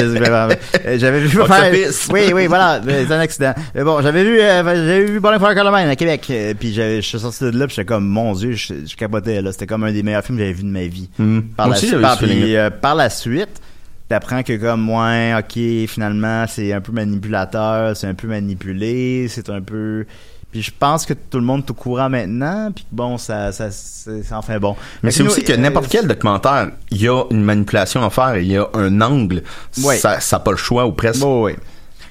euh, 0.85 1.19
vu. 1.19 1.39
Pisse. 1.71 2.09
oui, 2.11 2.31
oui, 2.33 2.47
voilà, 2.47 2.81
c'est 2.85 3.11
un 3.11 3.19
accident. 3.19 3.53
Mais 3.75 3.83
bon, 3.83 4.01
j'avais 4.01 4.23
vu, 4.23 4.39
euh, 4.39 4.63
j'avais 4.63 5.05
vu 5.05 5.21
Columbine 5.21 5.89
à 5.89 5.95
Québec. 5.95 6.27
euh, 6.29 6.53
Puis 6.59 6.73
je 6.73 7.01
suis 7.01 7.19
sorti 7.19 7.43
de 7.45 7.57
là, 7.57 7.67
puis 7.67 7.75
j'étais 7.75 7.85
comme, 7.85 8.07
mon 8.07 8.33
Dieu, 8.33 8.53
je, 8.53 8.73
je 8.85 8.95
capotais 8.95 9.41
là. 9.41 9.51
C'était 9.51 9.67
comme 9.67 9.83
un 9.83 9.91
des 9.91 10.03
meilleurs 10.03 10.23
films 10.23 10.37
que 10.37 10.43
j'avais 10.43 10.53
vu 10.53 10.63
de 10.63 10.69
ma 10.69 10.85
vie. 10.85 11.09
Hmm. 11.17 11.41
Par, 11.55 11.67
Moi 11.67 11.75
la, 11.75 11.81
aussi, 11.81 11.95
par, 12.01 12.17
puis, 12.17 12.55
euh, 12.55 12.69
par 12.69 12.95
la 12.95 13.09
suite, 13.09 13.61
t'apprends 14.09 14.43
que 14.43 14.57
comme, 14.57 14.89
ouais, 14.89 15.33
ok, 15.37 15.87
finalement, 15.89 16.45
c'est 16.47 16.73
un 16.73 16.81
peu 16.81 16.91
manipulateur, 16.91 17.95
c'est 17.95 18.07
un 18.07 18.13
peu 18.13 18.27
manipulé, 18.27 19.27
c'est 19.29 19.49
un 19.49 19.61
peu. 19.61 20.05
Puis 20.51 20.61
je 20.61 20.71
pense 20.77 21.05
que 21.05 21.13
tout 21.13 21.37
le 21.39 21.45
monde 21.45 21.63
est 21.65 21.71
au 21.71 21.73
courant 21.73 22.09
maintenant, 22.09 22.71
puis 22.75 22.85
bon, 22.91 23.17
ça, 23.17 23.53
ça, 23.53 23.71
c'est 23.71 24.33
enfin 24.33 24.59
bon. 24.59 24.75
Mais 25.01 25.11
c'est 25.11 25.23
aussi 25.23 25.43
que 25.43 25.53
euh, 25.53 25.57
n'importe 25.57 25.87
quel 25.89 26.07
documentaire, 26.07 26.71
il 26.89 27.01
y 27.01 27.07
a 27.07 27.23
une 27.31 27.41
manipulation 27.41 28.03
à 28.03 28.09
faire, 28.09 28.37
il 28.37 28.47
y 28.47 28.57
a 28.57 28.67
un 28.73 28.99
angle. 28.99 29.43
Ouais. 29.81 29.97
Ça 29.97 30.19
n'a 30.31 30.39
pas 30.39 30.51
le 30.51 30.57
choix 30.57 30.85
ou 30.85 30.91
presque. 30.91 31.21
Bon, 31.21 31.45
oui. 31.45 31.53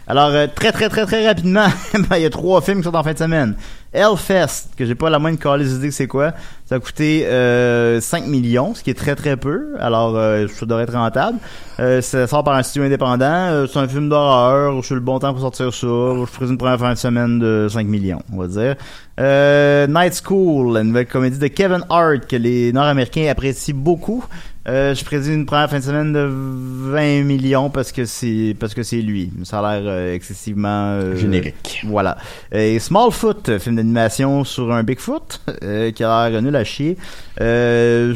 Alors, 0.06 0.30
euh, 0.30 0.46
très, 0.52 0.72
très, 0.72 0.88
très, 0.88 1.06
très 1.06 1.26
rapidement, 1.26 1.68
ben, 1.92 2.16
il 2.16 2.22
y 2.22 2.26
a 2.26 2.30
trois 2.30 2.60
films 2.62 2.78
qui 2.78 2.84
sont 2.84 2.96
en 2.96 3.02
fin 3.04 3.12
de 3.12 3.18
semaine. 3.18 3.54
Hellfest, 3.92 4.68
que 4.76 4.86
j'ai 4.86 4.94
pas 4.94 5.10
la 5.10 5.18
moindre 5.18 5.38
calice 5.38 5.72
idée 5.72 5.88
que 5.88 5.94
c'est 5.94 6.06
quoi. 6.06 6.32
Ça 6.66 6.76
a 6.76 6.78
coûté 6.78 7.26
euh, 7.26 8.00
5 8.00 8.26
millions, 8.26 8.74
ce 8.74 8.84
qui 8.84 8.90
est 8.90 8.94
très, 8.94 9.16
très 9.16 9.36
peu. 9.36 9.74
Alors, 9.80 10.16
euh, 10.16 10.46
ça 10.46 10.64
devrait 10.64 10.84
être 10.84 10.92
rentable. 10.92 11.38
Euh, 11.80 12.00
ça 12.00 12.28
sort 12.28 12.44
par 12.44 12.54
un 12.54 12.62
studio 12.62 12.86
indépendant. 12.86 13.24
Euh, 13.26 13.66
c'est 13.66 13.80
un 13.80 13.88
film 13.88 14.08
d'horreur. 14.08 14.80
Je 14.80 14.86
suis 14.86 14.94
le 14.94 15.00
bon 15.00 15.18
temps 15.18 15.32
pour 15.32 15.40
sortir 15.40 15.74
ça. 15.74 15.86
Je 15.86 16.24
ferai 16.26 16.46
une 16.46 16.58
première 16.58 16.78
fin 16.78 16.92
de 16.92 16.98
semaine 16.98 17.40
de 17.40 17.66
5 17.68 17.86
millions, 17.88 18.22
on 18.32 18.36
va 18.36 18.46
dire. 18.46 18.76
Euh, 19.18 19.88
Night 19.88 20.22
School, 20.24 20.74
la 20.74 20.84
nouvelle 20.84 21.06
comédie 21.06 21.38
de 21.38 21.46
Kevin 21.48 21.84
Hart 21.90 22.26
que 22.28 22.36
les 22.36 22.72
Nord-Américains 22.72 23.26
apprécient 23.28 23.74
beaucoup. 23.74 24.24
Euh, 24.70 24.94
je 24.94 25.04
prédis 25.04 25.34
une 25.34 25.44
première 25.46 25.68
fin 25.68 25.80
de 25.80 25.84
semaine 25.84 26.12
de 26.12 26.28
20 26.30 27.24
millions 27.24 27.70
parce 27.70 27.90
que 27.90 28.04
c'est 28.04 28.54
parce 28.58 28.72
que 28.72 28.84
c'est 28.84 29.02
lui. 29.02 29.32
Ça 29.42 29.58
a 29.58 29.80
l'air 29.80 29.90
euh, 29.90 30.14
excessivement 30.14 30.92
euh, 30.92 31.16
Générique. 31.16 31.82
Voilà. 31.86 32.16
Et 32.52 32.78
Smallfoot, 32.78 33.58
film 33.58 33.76
d'animation 33.76 34.44
sur 34.44 34.72
un 34.72 34.84
Bigfoot 34.84 35.40
qui 35.94 36.04
a 36.04 36.28
l'air 36.28 36.40
nul 36.40 36.54
à 36.54 36.62
chier. 36.62 36.96
Ça 37.36 38.12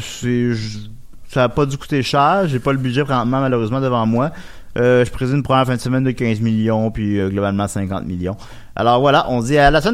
a 1.43 1.49
pas 1.49 1.65
dû 1.65 1.77
coûter 1.77 2.01
cher. 2.01 2.47
J'ai 2.47 2.59
pas 2.59 2.71
le 2.71 2.77
budget 2.77 3.03
présentement, 3.03 3.41
malheureusement, 3.41 3.81
devant 3.81 4.05
moi. 4.05 4.31
Je 4.77 5.09
présume 5.09 5.37
une 5.37 5.43
première 5.43 5.65
fin 5.65 5.75
de 5.75 5.81
semaine 5.81 6.05
de 6.05 6.11
15 6.11 6.39
millions, 6.39 6.89
puis 6.89 7.19
globalement 7.29 7.67
50 7.67 8.05
millions. 8.05 8.37
Alors 8.77 9.01
voilà, 9.01 9.25
on 9.29 9.41
se 9.41 9.47
dit 9.47 9.57
à 9.57 9.71
la 9.71 9.81
semaine 9.81 9.93